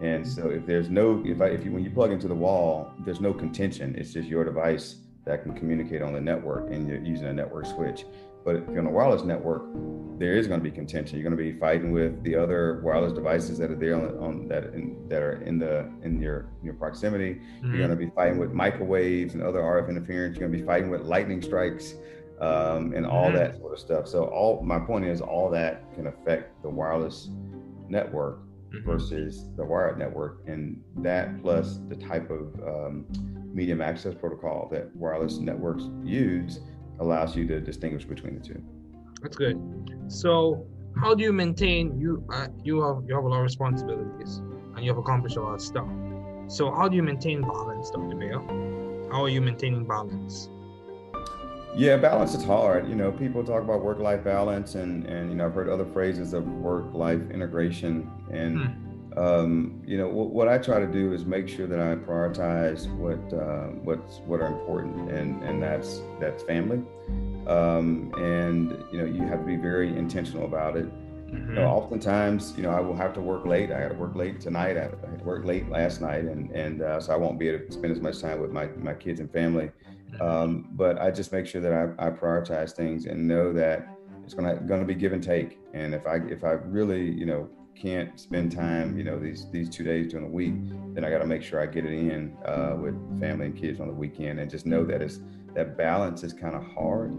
And 0.00 0.26
so 0.26 0.50
if 0.50 0.66
there's 0.66 0.90
no, 0.90 1.22
if 1.24 1.40
I, 1.40 1.46
if 1.46 1.64
you, 1.64 1.72
when 1.72 1.84
you 1.84 1.90
plug 1.90 2.10
into 2.10 2.28
the 2.28 2.34
wall, 2.34 2.92
there's 3.04 3.20
no 3.20 3.32
contention. 3.32 3.94
It's 3.96 4.12
just 4.12 4.28
your 4.28 4.44
device 4.44 4.96
that 5.24 5.44
can 5.44 5.54
communicate 5.54 6.02
on 6.02 6.12
the 6.12 6.20
network 6.20 6.70
and 6.70 6.88
you're 6.88 6.98
using 6.98 7.28
a 7.28 7.32
network 7.32 7.66
switch. 7.66 8.04
But 8.44 8.56
if 8.56 8.68
you're 8.68 8.80
on 8.80 8.86
a 8.86 8.90
wireless 8.90 9.22
network, 9.22 9.62
there 10.18 10.34
is 10.34 10.46
going 10.46 10.60
to 10.60 10.64
be 10.64 10.70
contention. 10.70 11.18
You're 11.18 11.28
going 11.28 11.36
to 11.36 11.52
be 11.52 11.58
fighting 11.58 11.92
with 11.92 12.22
the 12.22 12.36
other 12.36 12.80
wireless 12.84 13.12
devices 13.12 13.58
that 13.58 13.70
are 13.70 13.76
there 13.76 13.96
on, 13.96 14.18
on 14.18 14.48
that 14.48 14.66
in, 14.66 15.08
that 15.08 15.22
are 15.22 15.42
in 15.42 15.58
the 15.58 15.90
in 16.02 16.20
your 16.20 16.46
your 16.62 16.74
proximity. 16.74 17.34
Mm-hmm. 17.34 17.68
You're 17.68 17.86
going 17.86 17.90
to 17.90 18.06
be 18.06 18.10
fighting 18.10 18.38
with 18.38 18.52
microwaves 18.52 19.34
and 19.34 19.42
other 19.42 19.60
RF 19.60 19.88
interference. 19.88 20.36
You're 20.36 20.48
going 20.48 20.58
to 20.58 20.58
be 20.58 20.66
fighting 20.66 20.90
with 20.90 21.02
lightning 21.02 21.42
strikes 21.42 21.94
um, 22.40 22.92
and 22.94 23.06
all 23.06 23.26
mm-hmm. 23.26 23.36
that 23.36 23.58
sort 23.58 23.72
of 23.72 23.78
stuff. 23.78 24.08
So 24.08 24.24
all 24.24 24.62
my 24.62 24.78
point 24.78 25.04
is, 25.04 25.20
all 25.20 25.50
that 25.50 25.92
can 25.94 26.06
affect 26.08 26.62
the 26.62 26.68
wireless 26.68 27.28
network 27.88 28.40
mm-hmm. 28.72 28.84
versus 28.84 29.46
the 29.56 29.64
wired 29.64 29.98
network. 29.98 30.40
And 30.46 30.82
that 30.96 31.40
plus 31.42 31.78
the 31.88 31.96
type 31.96 32.30
of 32.30 32.54
um, 32.66 33.06
medium 33.52 33.80
access 33.80 34.14
protocol 34.14 34.68
that 34.72 34.94
wireless 34.96 35.38
networks 35.38 35.84
use 36.02 36.60
allows 37.02 37.36
you 37.36 37.46
to 37.48 37.60
distinguish 37.60 38.04
between 38.04 38.34
the 38.34 38.40
two. 38.40 38.62
That's 39.20 39.36
good. 39.36 39.60
So 40.08 40.66
how 41.00 41.14
do 41.14 41.22
you 41.22 41.32
maintain 41.32 41.98
you 41.98 42.24
uh, 42.30 42.48
you 42.62 42.82
have 42.82 43.04
you 43.06 43.14
have 43.14 43.24
a 43.24 43.28
lot 43.28 43.38
of 43.38 43.42
responsibilities 43.42 44.38
and 44.74 44.84
you 44.84 44.90
have 44.90 44.98
accomplished 44.98 45.36
a 45.36 45.42
lot 45.42 45.54
of 45.54 45.60
stuff. 45.60 45.88
So 46.48 46.70
how 46.70 46.88
do 46.88 46.96
you 46.96 47.02
maintain 47.02 47.42
balance, 47.42 47.90
Dr. 47.90 48.16
Beyah? 48.16 49.12
How 49.12 49.24
are 49.24 49.28
you 49.28 49.40
maintaining 49.40 49.86
balance? 49.86 50.48
Yeah, 51.74 51.96
balance 51.96 52.34
is 52.34 52.44
hard. 52.44 52.88
You 52.88 52.94
know, 52.94 53.10
people 53.10 53.42
talk 53.42 53.62
about 53.62 53.82
work-life 53.82 54.22
balance, 54.24 54.74
and 54.74 55.06
and 55.06 55.30
you 55.30 55.36
know, 55.36 55.46
I've 55.46 55.54
heard 55.54 55.68
other 55.68 55.86
phrases 55.86 56.34
of 56.34 56.46
work-life 56.46 57.30
integration. 57.30 58.10
And 58.30 58.58
hmm. 58.58 58.91
Um, 59.16 59.82
you 59.86 59.98
know, 59.98 60.08
what, 60.08 60.30
what, 60.30 60.48
I 60.48 60.58
try 60.58 60.78
to 60.78 60.86
do 60.86 61.12
is 61.12 61.24
make 61.24 61.48
sure 61.48 61.66
that 61.66 61.78
I 61.78 61.94
prioritize 61.96 62.88
what 62.96 63.20
uh, 63.38 63.68
what's 63.84 64.18
what 64.20 64.40
are 64.40 64.46
important, 64.46 65.10
and 65.10 65.42
and 65.42 65.62
that's 65.62 66.00
that's 66.18 66.42
family. 66.42 66.82
Um, 67.46 68.12
and 68.16 68.70
you 68.92 68.98
know, 68.98 69.04
you 69.04 69.26
have 69.28 69.40
to 69.40 69.46
be 69.46 69.56
very 69.56 69.88
intentional 69.96 70.46
about 70.46 70.76
it. 70.76 70.86
Mm-hmm. 70.86 71.48
You 71.48 71.54
know, 71.56 71.66
oftentimes, 71.66 72.54
you 72.56 72.62
know, 72.62 72.70
I 72.70 72.80
will 72.80 72.96
have 72.96 73.12
to 73.14 73.20
work 73.20 73.46
late. 73.46 73.70
I 73.70 73.80
had 73.80 73.90
to 73.90 73.96
work 73.96 74.14
late 74.14 74.40
tonight. 74.40 74.76
I 74.76 74.82
had 74.82 75.18
to 75.18 75.24
work 75.24 75.44
late 75.44 75.68
last 75.68 76.00
night, 76.00 76.24
and 76.24 76.50
and 76.52 76.82
uh, 76.82 77.00
so 77.00 77.12
I 77.12 77.16
won't 77.16 77.38
be 77.38 77.48
able 77.48 77.66
to 77.66 77.72
spend 77.72 77.92
as 77.92 78.00
much 78.00 78.20
time 78.20 78.40
with 78.40 78.50
my 78.50 78.66
my 78.78 78.94
kids 78.94 79.20
and 79.20 79.30
family. 79.30 79.70
Um, 80.20 80.68
but 80.72 80.98
I 80.98 81.10
just 81.10 81.32
make 81.32 81.46
sure 81.46 81.60
that 81.60 81.72
I, 81.72 82.06
I 82.06 82.10
prioritize 82.10 82.72
things 82.72 83.06
and 83.06 83.26
know 83.26 83.52
that 83.54 83.88
it's 84.24 84.34
gonna 84.34 84.56
gonna 84.56 84.84
be 84.84 84.94
give 84.94 85.12
and 85.12 85.22
take. 85.22 85.58
And 85.74 85.94
if 85.94 86.06
I 86.06 86.16
if 86.28 86.44
I 86.44 86.52
really 86.52 87.10
you 87.10 87.26
know 87.26 87.48
can't 87.74 88.18
spend 88.18 88.52
time 88.52 88.96
you 88.96 89.04
know 89.04 89.18
these 89.18 89.50
these 89.50 89.68
two 89.68 89.84
days 89.84 90.10
during 90.10 90.26
the 90.26 90.32
week, 90.32 90.54
then 90.94 91.04
I 91.04 91.10
got 91.10 91.18
to 91.18 91.26
make 91.26 91.42
sure 91.42 91.60
I 91.60 91.66
get 91.66 91.84
it 91.84 91.92
in 91.92 92.36
uh, 92.44 92.76
with 92.78 92.94
family 93.20 93.46
and 93.46 93.56
kids 93.56 93.80
on 93.80 93.88
the 93.88 93.94
weekend, 93.94 94.40
and 94.40 94.50
just 94.50 94.66
know 94.66 94.84
that 94.84 95.02
it's 95.02 95.20
that 95.54 95.76
balance 95.76 96.22
is 96.22 96.32
kind 96.32 96.54
of 96.54 96.64
hard. 96.64 97.12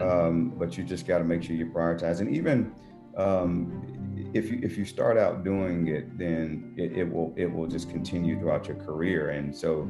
Um, 0.00 0.54
but 0.56 0.78
you 0.78 0.84
just 0.84 1.06
got 1.06 1.18
to 1.18 1.24
make 1.24 1.42
sure 1.42 1.56
you 1.56 1.66
prioritize, 1.66 2.20
and 2.20 2.34
even 2.34 2.72
um, 3.16 4.30
if 4.34 4.50
you 4.50 4.60
if 4.62 4.78
you 4.78 4.84
start 4.84 5.16
out 5.16 5.44
doing 5.44 5.88
it, 5.88 6.16
then 6.18 6.74
it, 6.76 6.96
it 6.96 7.04
will 7.10 7.34
it 7.36 7.46
will 7.46 7.66
just 7.66 7.90
continue 7.90 8.38
throughout 8.38 8.68
your 8.68 8.76
career. 8.76 9.30
And 9.30 9.54
so, 9.54 9.82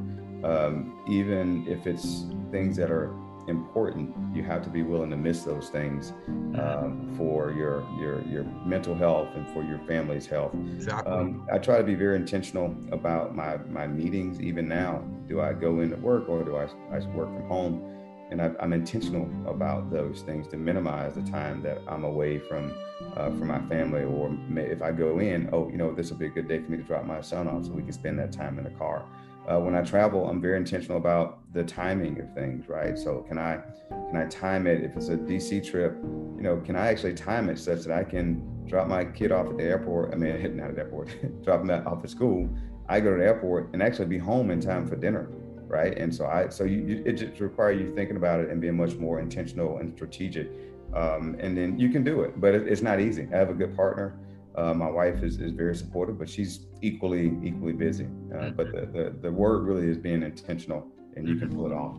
um, 0.45 1.05
even 1.09 1.67
if 1.69 1.87
it's 1.87 2.25
things 2.51 2.77
that 2.77 2.91
are 2.91 3.15
important, 3.49 4.15
you 4.35 4.43
have 4.43 4.63
to 4.63 4.71
be 4.71 4.83
willing 4.83 5.11
to 5.11 5.17
miss 5.17 5.43
those 5.43 5.69
things 5.69 6.13
um, 6.59 7.13
for 7.17 7.53
your 7.53 7.87
your 7.99 8.23
your 8.23 8.45
mental 8.65 8.95
health 8.95 9.29
and 9.35 9.49
for 9.53 9.63
your 9.63 9.79
family's 9.87 10.27
health. 10.27 10.55
Exactly. 10.55 11.13
Um, 11.13 11.47
I 11.53 11.59
try 11.59 11.79
to 11.79 11.85
be 11.85 11.95
very 11.95 12.17
intentional 12.17 12.75
about 12.93 13.35
my 13.35 13.59
my 13.69 13.87
meetings. 13.87 14.41
Even 14.41 14.69
now, 14.69 15.05
do 15.29 15.41
I 15.41 15.53
go 15.53 15.81
into 15.81 15.97
work 15.97 16.29
or 16.29 16.45
do 16.45 16.57
I 16.57 16.65
I 16.95 16.99
work 17.09 17.29
from 17.29 17.47
home? 17.49 17.87
And 18.31 18.41
I, 18.41 18.53
am 18.61 18.73
intentional 18.73 19.29
about 19.51 19.91
those 19.91 20.23
things 20.23 20.47
to 20.49 20.57
minimize 20.57 21.15
the 21.15 21.23
time 21.23 21.63
that 21.63 21.79
I'm 21.89 22.05
away 22.05 22.39
from 22.39 22.73
uh, 23.17 23.27
from 23.27 23.49
my 23.49 23.61
family. 23.69 24.05
Or 24.05 24.31
may, 24.31 24.67
if 24.67 24.83
I 24.83 24.93
go 24.93 25.19
in, 25.19 25.51
oh, 25.53 25.69
you 25.69 25.77
know, 25.77 25.93
this 25.93 26.11
will 26.11 26.19
be 26.19 26.27
a 26.27 26.31
good 26.31 26.47
day 26.47 26.63
for 26.63 26.71
me 26.71 26.77
to 26.77 26.85
drop 26.85 27.05
my 27.05 27.21
son 27.23 27.49
off, 27.49 27.65
so 27.65 27.73
we 27.73 27.83
can 27.83 27.93
spend 27.93 28.21
that 28.21 28.31
time 28.31 28.59
in 28.59 28.65
the 28.65 28.71
car 28.71 29.05
uh, 29.51 29.59
when 29.59 29.75
I 29.75 29.83
travel, 29.83 30.29
I'm 30.29 30.41
very 30.41 30.57
intentional 30.57 30.97
about 30.97 31.41
the 31.53 31.65
timing 31.65 32.21
of 32.21 32.33
things, 32.35 32.69
right? 32.69 32.97
So 32.97 33.25
can 33.29 33.37
I 33.37 33.59
can 33.89 34.17
I 34.17 34.27
time 34.27 34.67
it 34.67 34.85
if 34.85 34.97
it's 34.97 35.09
a 35.09 35.17
DC 35.17 35.69
trip? 35.69 35.97
You 36.37 36.43
know, 36.43 36.57
can 36.59 36.77
I 36.77 36.87
actually 36.87 37.15
time 37.15 37.49
it 37.51 37.59
such 37.59 37.81
that 37.81 37.97
I 37.97 38.05
can 38.05 38.43
drop 38.67 38.87
my 38.87 39.05
kid 39.05 39.33
off 39.33 39.49
at 39.49 39.57
the 39.57 39.65
airport? 39.65 40.13
I 40.15 40.17
mean, 40.17 40.39
hitting 40.39 40.57
not 40.59 40.69
at 40.69 40.75
the 40.77 40.83
airport, 40.83 41.43
drop 41.45 41.63
him 41.63 41.71
off 41.71 42.05
at 42.05 42.11
school. 42.11 42.49
I 42.89 43.01
go 43.01 43.13
to 43.13 43.19
the 43.19 43.25
airport 43.25 43.71
and 43.73 43.83
actually 43.83 44.07
be 44.07 44.19
home 44.19 44.51
in 44.51 44.61
time 44.61 44.87
for 44.87 44.95
dinner, 44.95 45.29
right? 45.67 45.97
And 45.99 46.15
so 46.15 46.27
I 46.27 46.49
so 46.49 46.63
you, 46.63 46.79
you 46.79 47.03
it 47.05 47.13
just 47.15 47.41
requires 47.41 47.81
you 47.81 47.93
thinking 47.95 48.17
about 48.17 48.41
it 48.41 48.51
and 48.51 48.61
being 48.61 48.77
much 48.77 48.95
more 48.95 49.19
intentional 49.19 49.79
and 49.79 49.93
strategic. 49.97 50.49
Um, 50.95 51.37
and 51.41 51.57
then 51.57 51.79
you 51.79 51.89
can 51.89 52.05
do 52.05 52.23
it, 52.23 52.41
but 52.41 52.55
it, 52.55 52.69
it's 52.69 52.83
not 52.83 53.01
easy. 53.01 53.29
I 53.33 53.37
have 53.37 53.51
a 53.51 53.55
good 53.55 53.75
partner. 53.77 54.17
Uh, 54.57 54.75
my 54.75 54.91
wife 54.91 55.23
is, 55.23 55.41
is 55.41 55.53
very 55.53 55.75
supportive, 55.75 56.19
but 56.19 56.29
she's 56.29 56.67
equally 56.83 57.39
equally 57.43 57.73
busy. 57.73 58.09
Uh, 58.35 58.51
but 58.51 58.73
the, 58.73 58.81
the, 58.87 59.15
the 59.23 59.31
word 59.31 59.65
really 59.65 59.89
is 59.89 59.97
being 59.97 60.23
intentional, 60.23 60.87
and 61.17 61.29
you 61.29 61.37
can 61.37 61.55
pull 61.55 61.67
it 61.67 61.73
off. 61.73 61.97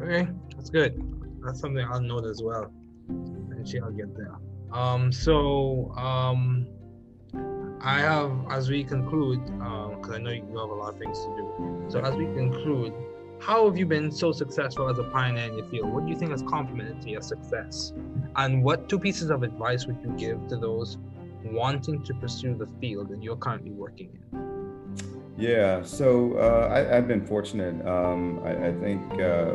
Okay, 0.00 0.28
that's 0.56 0.70
good. 0.70 0.92
That's 1.44 1.60
something 1.60 1.84
I'll 1.84 2.00
note 2.00 2.24
as 2.24 2.42
well. 2.42 2.72
Actually, 3.58 3.80
I'll 3.80 3.90
get 3.90 4.16
there. 4.16 4.34
Um, 4.72 5.12
so 5.12 5.92
um, 5.96 6.66
I 7.80 8.00
have, 8.00 8.32
as 8.50 8.70
we 8.70 8.82
conclude, 8.82 9.44
because 9.44 10.08
um, 10.08 10.14
I 10.14 10.18
know 10.18 10.30
you 10.30 10.42
have 10.42 10.70
a 10.70 10.74
lot 10.74 10.94
of 10.94 10.98
things 10.98 11.18
to 11.18 11.26
do. 11.36 11.84
So 11.88 12.00
as 12.00 12.14
we 12.14 12.24
conclude, 12.24 12.94
how 13.40 13.66
have 13.66 13.76
you 13.76 13.84
been 13.84 14.10
so 14.10 14.32
successful 14.32 14.88
as 14.88 14.98
a 14.98 15.04
pioneer 15.04 15.50
in 15.50 15.58
your 15.58 15.66
field? 15.66 15.92
What 15.92 16.06
do 16.06 16.10
you 16.10 16.18
think 16.18 16.30
has 16.30 16.42
complemented 16.42 17.04
your 17.04 17.20
success? 17.20 17.92
And 18.36 18.64
what 18.64 18.88
two 18.88 18.98
pieces 18.98 19.28
of 19.30 19.42
advice 19.42 19.86
would 19.86 19.98
you 20.02 20.14
give 20.16 20.48
to 20.48 20.56
those 20.56 20.96
wanting 21.44 22.02
to 22.02 22.14
pursue 22.14 22.54
the 22.54 22.66
field 22.80 23.08
that 23.10 23.22
you're 23.22 23.36
currently 23.36 23.70
working 23.70 24.18
in? 24.32 24.54
Yeah, 25.36 25.82
so 25.82 26.34
uh, 26.38 26.72
I, 26.72 26.94
have 26.94 27.08
been 27.08 27.26
fortunate. 27.26 27.84
Um, 27.86 28.40
I, 28.44 28.68
I, 28.68 28.72
think 28.72 29.20
uh, 29.20 29.54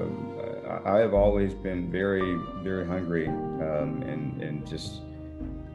I 0.86 0.98
have 0.98 1.14
always 1.14 1.54
been 1.54 1.90
very, 1.90 2.38
very 2.64 2.86
hungry 2.86 3.28
um, 3.28 4.04
and, 4.06 4.42
and 4.42 4.68
just, 4.68 5.02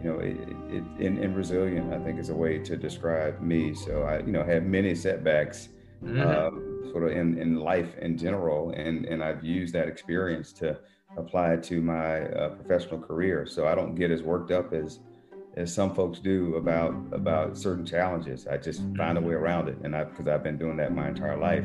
you 0.02 0.10
know, 0.10 0.18
it, 0.18 0.36
it, 0.68 0.84
and, 1.04 1.18
and, 1.18 1.34
resilient, 1.34 1.92
I 1.92 1.98
think 2.00 2.18
is 2.18 2.28
a 2.28 2.34
way 2.34 2.58
to 2.58 2.76
describe 2.76 3.40
me. 3.40 3.72
So 3.72 4.02
I, 4.02 4.18
you 4.18 4.32
know, 4.32 4.44
have 4.44 4.64
many 4.64 4.94
setbacks 4.94 5.70
mm-hmm. 6.04 6.20
um, 6.20 6.90
sort 6.92 7.04
of 7.04 7.12
in, 7.12 7.38
in 7.38 7.60
life 7.60 7.96
in 7.98 8.18
general. 8.18 8.70
And, 8.76 9.06
and 9.06 9.24
I've 9.24 9.42
used 9.42 9.72
that 9.74 9.88
experience 9.88 10.52
to 10.54 10.78
apply 11.16 11.56
to 11.56 11.80
my 11.80 12.26
uh, 12.26 12.50
professional 12.50 13.00
career. 13.00 13.46
So 13.46 13.66
I 13.66 13.74
don't 13.74 13.94
get 13.94 14.10
as 14.10 14.22
worked 14.22 14.50
up 14.50 14.74
as, 14.74 14.98
as 15.56 15.72
some 15.72 15.94
folks 15.94 16.18
do 16.18 16.56
about 16.56 16.94
about 17.12 17.56
certain 17.56 17.86
challenges. 17.86 18.46
I 18.46 18.56
just 18.56 18.82
find 18.96 19.18
a 19.18 19.20
way 19.20 19.34
around 19.34 19.68
it, 19.68 19.78
and 19.84 19.94
I 19.94 20.04
because 20.04 20.26
I've 20.26 20.42
been 20.42 20.58
doing 20.58 20.76
that 20.78 20.94
my 20.94 21.08
entire 21.08 21.38
life. 21.38 21.64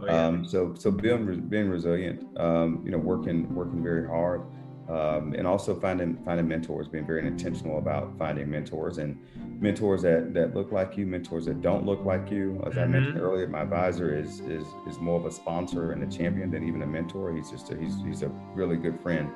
Oh, 0.00 0.06
yeah. 0.06 0.26
um, 0.26 0.46
so 0.46 0.74
so 0.74 0.90
being 0.90 1.48
being 1.48 1.68
resilient, 1.68 2.26
um, 2.38 2.82
you 2.84 2.90
know, 2.90 2.98
working 2.98 3.52
working 3.54 3.82
very 3.82 4.06
hard, 4.06 4.42
um, 4.88 5.34
and 5.34 5.46
also 5.46 5.78
finding 5.78 6.16
finding 6.24 6.48
mentors, 6.48 6.88
being 6.88 7.06
very 7.06 7.26
intentional 7.26 7.78
about 7.78 8.16
finding 8.18 8.50
mentors 8.50 8.98
and 8.98 9.18
mentors 9.60 10.02
that 10.02 10.34
that 10.34 10.54
look 10.54 10.72
like 10.72 10.96
you, 10.96 11.06
mentors 11.06 11.46
that 11.46 11.60
don't 11.62 11.84
look 11.86 12.04
like 12.04 12.30
you. 12.30 12.60
As 12.66 12.72
mm-hmm. 12.72 12.80
I 12.80 12.86
mentioned 12.86 13.16
mm-hmm. 13.16 13.24
earlier, 13.24 13.46
my 13.48 13.62
advisor 13.62 14.16
is 14.16 14.40
is 14.40 14.66
is 14.88 14.98
more 14.98 15.18
of 15.18 15.26
a 15.26 15.30
sponsor 15.30 15.92
and 15.92 16.02
a 16.02 16.16
champion 16.16 16.50
than 16.50 16.66
even 16.66 16.82
a 16.82 16.86
mentor. 16.86 17.34
He's 17.34 17.50
just 17.50 17.70
a, 17.70 17.76
he's 17.76 17.94
he's 18.04 18.22
a 18.22 18.28
really 18.54 18.76
good 18.76 19.00
friend. 19.00 19.30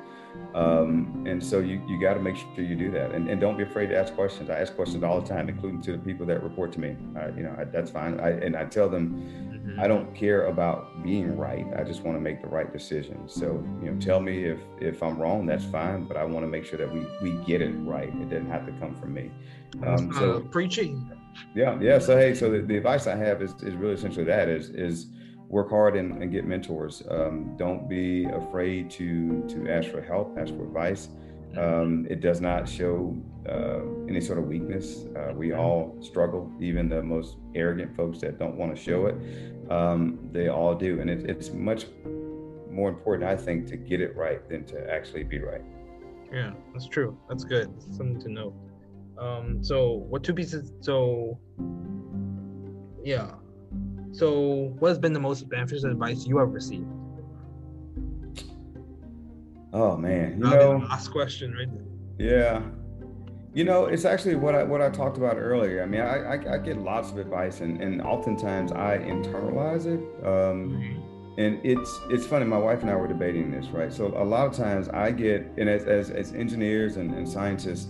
Um, 0.55 1.25
and 1.27 1.43
so 1.43 1.59
you, 1.59 1.81
you 1.87 1.99
got 1.99 2.13
to 2.13 2.19
make 2.19 2.35
sure 2.35 2.47
you 2.57 2.75
do 2.75 2.91
that 2.91 3.11
and, 3.11 3.27
and 3.27 3.41
don't 3.41 3.57
be 3.57 3.63
afraid 3.63 3.87
to 3.87 3.97
ask 3.97 4.13
questions. 4.13 4.51
I 4.51 4.59
ask 4.59 4.75
questions 4.75 5.03
all 5.03 5.19
the 5.19 5.27
time, 5.27 5.49
including 5.49 5.81
to 5.81 5.93
the 5.93 5.97
people 5.97 6.27
that 6.27 6.43
report 6.43 6.71
to 6.73 6.79
me. 6.79 6.95
I, 7.15 7.27
you 7.29 7.41
know, 7.43 7.55
I, 7.57 7.63
that's 7.63 7.89
fine. 7.89 8.19
I, 8.19 8.29
and 8.29 8.55
I 8.55 8.65
tell 8.65 8.87
them, 8.87 9.15
mm-hmm. 9.51 9.79
I 9.79 9.87
don't 9.87 10.13
care 10.13 10.45
about 10.45 11.03
being 11.03 11.35
right. 11.37 11.65
I 11.75 11.83
just 11.83 12.03
want 12.03 12.17
to 12.17 12.21
make 12.21 12.41
the 12.43 12.49
right 12.49 12.71
decision. 12.71 13.27
So, 13.27 13.63
you 13.81 13.89
know, 13.89 13.99
tell 13.99 14.19
me 14.19 14.43
if, 14.43 14.59
if 14.79 15.01
I'm 15.01 15.17
wrong, 15.19 15.47
that's 15.47 15.65
fine, 15.65 16.05
but 16.05 16.17
I 16.17 16.23
want 16.23 16.43
to 16.45 16.49
make 16.49 16.65
sure 16.65 16.77
that 16.77 16.91
we, 16.93 17.07
we 17.23 17.43
get 17.45 17.61
it 17.61 17.73
right. 17.79 18.09
It 18.09 18.29
doesn't 18.29 18.51
have 18.51 18.67
to 18.67 18.73
come 18.73 18.93
from 18.95 19.13
me. 19.13 19.31
Um, 19.85 20.13
so 20.13 20.33
uh, 20.33 20.39
preaching. 20.41 21.11
Yeah. 21.55 21.79
Yeah. 21.81 21.97
So, 21.97 22.15
Hey, 22.15 22.35
so 22.35 22.51
the, 22.51 22.59
the 22.59 22.77
advice 22.77 23.07
I 23.07 23.15
have 23.15 23.41
is, 23.41 23.53
is 23.63 23.73
really 23.73 23.95
essentially 23.95 24.25
that 24.25 24.49
is, 24.49 24.69
is, 24.69 25.07
work 25.47 25.69
hard 25.69 25.95
and, 25.95 26.21
and 26.21 26.31
get 26.31 26.45
mentors. 26.45 27.03
Um, 27.09 27.55
don't 27.57 27.87
be 27.87 28.25
afraid 28.25 28.89
to 28.91 29.43
to 29.47 29.69
ask 29.69 29.89
for 29.89 30.01
help, 30.01 30.37
ask 30.37 30.53
for 30.55 30.63
advice. 30.63 31.09
Um, 31.57 32.07
it 32.09 32.19
does 32.19 32.41
not 32.41 32.67
show 32.67 33.15
uh, 33.47 33.81
any 34.09 34.21
sort 34.21 34.39
of 34.39 34.45
weakness. 34.45 35.05
Uh, 35.15 35.33
we 35.33 35.53
all 35.53 35.95
struggle, 36.01 36.51
even 36.59 36.89
the 36.89 37.03
most 37.03 37.37
arrogant 37.53 37.95
folks 37.95 38.19
that 38.19 38.39
don't 38.39 38.57
want 38.57 38.75
to 38.75 38.81
show 38.81 39.05
it. 39.05 39.15
Um, 39.69 40.29
they 40.31 40.47
all 40.47 40.73
do, 40.73 40.99
and 40.99 41.09
it, 41.09 41.29
it's 41.29 41.51
much 41.51 41.85
more 42.71 42.89
important, 42.89 43.29
I 43.29 43.35
think, 43.35 43.67
to 43.67 43.77
get 43.77 44.01
it 44.01 44.15
right 44.15 44.47
than 44.49 44.65
to 44.65 44.91
actually 44.91 45.23
be 45.23 45.39
right. 45.39 45.61
Yeah, 46.31 46.53
that's 46.71 46.87
true. 46.87 47.17
That's 47.29 47.43
good. 47.43 47.71
That's 47.75 47.97
something 47.97 48.19
to 48.21 48.29
know. 48.29 48.53
Um, 49.19 49.63
so, 49.63 50.05
what 50.09 50.23
two 50.23 50.33
pieces? 50.33 50.73
So, 50.81 51.39
yeah, 53.03 53.33
so, 54.13 54.75
what 54.77 54.89
has 54.89 54.99
been 54.99 55.13
the 55.13 55.19
most 55.19 55.49
beneficial 55.49 55.89
advice 55.89 56.27
you 56.27 56.37
have 56.37 56.49
received? 56.49 56.87
Oh 59.73 59.97
man, 59.97 60.33
you 60.33 60.37
know, 60.37 60.85
last 60.87 61.07
question, 61.07 61.51
right? 61.53 61.67
Yeah, 62.19 62.61
you 63.55 63.63
know, 63.63 63.85
it's 63.85 64.05
actually 64.05 64.35
what 64.35 64.53
I 64.53 64.61
what 64.61 64.81
I 64.81 64.89
talked 64.89 65.17
about 65.17 65.37
earlier. 65.37 65.81
I 65.81 65.87
mean, 65.87 66.01
I 66.01 66.35
I, 66.35 66.53
I 66.53 66.57
get 66.59 66.77
lots 66.77 67.09
of 67.09 67.17
advice, 67.17 67.61
and 67.61 67.81
and 67.81 68.03
oftentimes 68.03 68.71
I 68.71 68.99
internalize 68.99 69.87
it. 69.87 69.99
Um, 70.23 70.69
mm-hmm. 70.69 71.39
and 71.39 71.59
it's 71.65 71.99
it's 72.11 72.27
funny. 72.27 72.45
My 72.45 72.57
wife 72.57 72.81
and 72.81 72.91
I 72.91 72.95
were 72.95 73.07
debating 73.07 73.49
this, 73.49 73.65
right? 73.69 73.91
So 73.91 74.07
a 74.15 74.23
lot 74.23 74.45
of 74.45 74.53
times 74.53 74.89
I 74.89 75.09
get, 75.09 75.51
and 75.57 75.67
as 75.67 75.85
as, 75.85 76.11
as 76.11 76.33
engineers 76.33 76.97
and, 76.97 77.15
and 77.15 77.27
scientists, 77.27 77.87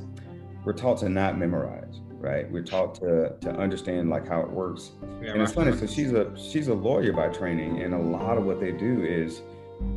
we're 0.64 0.72
taught 0.72 1.00
to 1.00 1.10
not 1.10 1.38
memorize 1.38 2.00
right? 2.24 2.50
We're 2.50 2.64
taught 2.64 2.96
to 2.96 3.36
to 3.42 3.52
understand 3.52 4.10
like 4.10 4.28
how 4.28 4.40
it 4.42 4.50
works. 4.50 4.92
Yeah, 5.22 5.34
and 5.34 5.42
it's 5.42 5.52
funny. 5.52 5.76
So 5.76 5.86
she's 5.86 6.14
a 6.14 6.32
she's 6.38 6.70
a 6.70 6.74
lawyer 6.74 7.12
by 7.14 7.28
training, 7.28 7.84
and 7.84 7.94
a 7.94 8.00
lot 8.00 8.38
of 8.38 8.46
what 8.46 8.60
they 8.60 8.72
do 8.72 9.04
is 9.04 9.42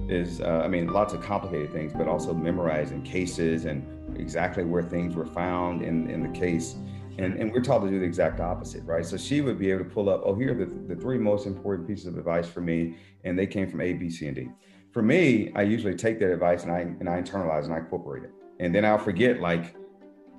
is 0.09 0.41
uh, 0.41 0.62
I 0.65 0.69
mean 0.69 0.89
lots 0.89 1.15
of 1.15 1.23
complicated 1.23 1.73
things, 1.73 1.93
but 1.93 2.09
also 2.09 2.35
memorizing 2.35 3.03
cases 3.03 3.65
and 3.65 3.87
exactly 4.19 4.65
where 4.65 4.83
things 4.83 5.15
were 5.15 5.27
found 5.27 5.83
in 5.83 6.11
in 6.11 6.23
the 6.23 6.39
case. 6.39 6.77
And, 7.19 7.33
and 7.41 7.51
we're 7.51 7.62
taught 7.62 7.79
to 7.79 7.89
do 7.89 7.99
the 7.99 8.05
exact 8.05 8.41
opposite, 8.41 8.85
right? 8.85 9.03
So 9.03 9.17
she 9.17 9.41
would 9.41 9.59
be 9.59 9.71
able 9.71 9.85
to 9.85 9.91
pull 9.91 10.11
up, 10.11 10.21
oh, 10.27 10.35
here 10.35 10.53
are 10.53 10.55
the, 10.55 10.67
the 10.67 11.01
three 11.01 11.17
most 11.17 11.47
important 11.47 11.89
pieces 11.89 12.05
of 12.05 12.19
advice 12.19 12.47
for 12.47 12.61
me, 12.61 12.97
and 13.25 13.39
they 13.39 13.47
came 13.47 13.71
from 13.71 13.81
A, 13.81 13.95
B, 13.95 14.11
C, 14.11 14.27
and 14.27 14.37
D. 14.37 14.51
For 14.93 15.01
me, 15.01 15.51
I 15.55 15.62
usually 15.62 15.95
take 15.95 16.19
that 16.19 16.31
advice 16.31 16.65
and 16.65 16.73
I 16.73 16.81
and 16.81 17.09
I 17.09 17.23
internalize 17.23 17.65
and 17.65 17.73
I 17.73 17.79
incorporate 17.79 18.25
it, 18.25 18.33
and 18.61 18.75
then 18.75 18.85
I'll 18.85 18.99
forget 18.99 19.41
like 19.41 19.75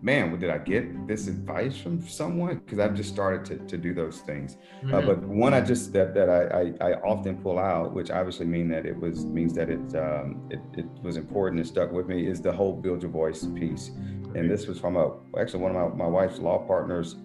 man, 0.01 0.31
well, 0.31 0.39
did 0.39 0.49
I 0.49 0.57
get 0.59 1.07
this 1.07 1.27
advice 1.27 1.77
from 1.77 2.07
someone? 2.07 2.57
Because 2.57 2.79
I've 2.79 2.93
just 2.93 3.09
started 3.09 3.45
to, 3.45 3.65
to 3.67 3.77
do 3.77 3.93
those 3.93 4.19
things. 4.19 4.57
Uh, 4.83 4.85
mm-hmm. 4.85 4.95
Uh, 4.95 5.01
but 5.01 5.23
one 5.23 5.53
I 5.53 5.61
just 5.61 5.93
that 5.93 6.13
that 6.13 6.29
I, 6.29 6.83
I, 6.85 6.91
I 6.91 6.93
often 7.01 7.37
pull 7.37 7.59
out, 7.59 7.93
which 7.93 8.11
obviously 8.11 8.45
mean 8.45 8.67
that 8.69 8.85
it 8.85 8.97
was 8.97 9.25
means 9.25 9.53
that 9.53 9.69
it 9.69 9.95
um, 9.95 10.47
it, 10.49 10.59
it 10.77 10.85
was 11.01 11.17
important 11.17 11.59
and 11.59 11.67
stuck 11.67 11.91
with 11.91 12.07
me, 12.07 12.27
is 12.27 12.41
the 12.41 12.51
whole 12.51 12.73
build 12.73 13.01
your 13.01 13.11
voice 13.11 13.45
piece. 13.55 13.91
And 14.35 14.49
this 14.49 14.67
was 14.67 14.79
from 14.79 14.97
a 14.97 15.15
actually 15.39 15.63
one 15.63 15.75
of 15.75 15.95
my, 15.95 16.05
my 16.05 16.09
wife's 16.09 16.39
law 16.39 16.59
partners 16.59 17.15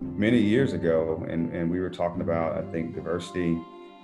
many 0.00 0.38
years 0.38 0.72
ago, 0.72 1.24
and 1.28 1.52
and 1.52 1.70
we 1.70 1.80
were 1.80 1.90
talking 1.90 2.22
about 2.22 2.56
I 2.56 2.62
think 2.72 2.94
diversity 2.94 3.60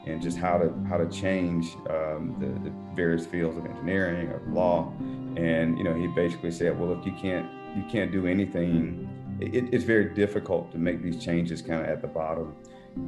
and 0.06 0.22
just 0.22 0.38
how 0.38 0.58
to 0.58 0.72
how 0.88 0.96
to 0.96 1.08
change 1.08 1.76
um, 1.90 2.36
the, 2.38 2.46
the 2.68 2.74
various 2.94 3.26
fields 3.26 3.56
of 3.56 3.66
engineering 3.66 4.28
or 4.28 4.42
law. 4.48 4.92
And 5.36 5.78
you 5.78 5.84
know, 5.84 5.94
he 5.94 6.06
basically 6.08 6.50
said, 6.50 6.78
well, 6.78 6.98
if 6.98 7.06
you 7.06 7.12
can't 7.12 7.48
you 7.76 7.85
can't 7.90 8.12
do 8.12 8.26
anything. 8.26 9.09
It, 9.40 9.72
it's 9.72 9.85
very 9.85 10.14
difficult 10.14 10.72
to 10.72 10.78
make 10.78 11.02
these 11.02 11.22
changes 11.22 11.62
kind 11.62 11.81
of 11.83 11.88
at 11.88 12.02
the 12.02 12.09
bottom. 12.09 12.54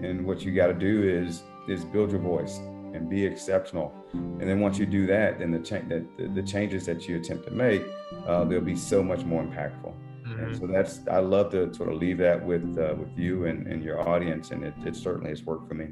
And 0.01 0.25
what 0.25 0.43
you 0.43 0.55
got 0.55 0.69
to 0.69 0.75
do 0.75 1.03
is 1.03 1.43
is 1.69 1.85
build 1.85 2.11
your 2.11 2.21
voice 2.21 2.59
and 2.95 3.09
be 3.09 3.25
exceptional. 3.25 3.95
And 4.13 4.41
then 4.41 4.61
once 4.61 4.79
you 4.79 4.87
do 4.87 5.07
that, 5.07 5.39
then 5.39 5.53
the, 5.53 5.61
cha- 5.61 5.87
the, 5.89 6.05
the 6.35 6.43
changes 6.43 6.85
that 6.87 7.07
you 7.07 7.17
attempt 7.17 7.45
to 7.47 7.53
make, 7.53 7.85
uh, 8.27 8.45
they'll 8.45 8.61
be 8.61 8.75
so 8.75 9.03
much 9.05 9.25
more 9.25 9.45
impactful. 9.45 9.95
Mm-hmm. 10.27 10.45
And 10.45 10.59
so 10.59 10.67
that's 10.67 11.01
I 11.11 11.19
love 11.19 11.51
to 11.53 11.73
sort 11.73 11.91
of 11.91 11.99
leave 11.99 12.19
that 12.19 12.45
with 12.45 12.79
uh, 12.79 12.95
with 12.97 13.17
you 13.17 13.47
and, 13.47 13.67
and 13.67 13.83
your 13.83 14.07
audience, 14.09 14.51
and 14.51 14.65
it, 14.65 14.75
it 14.85 14.97
certainly 14.97 15.31
has 15.31 15.45
worked 15.45 15.69
for 15.69 15.75
me. 15.75 15.89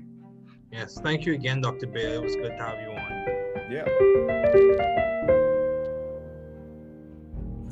Yes, 0.70 0.98
thank 1.00 1.24
you 1.24 1.34
again, 1.34 1.60
Dr. 1.60 1.86
Bailey. 1.86 2.16
It 2.16 2.22
was 2.22 2.36
good 2.36 2.56
to 2.56 2.64
have 2.64 2.80
you 2.80 2.90
on. 2.90 3.18
Yeah. 3.70 4.84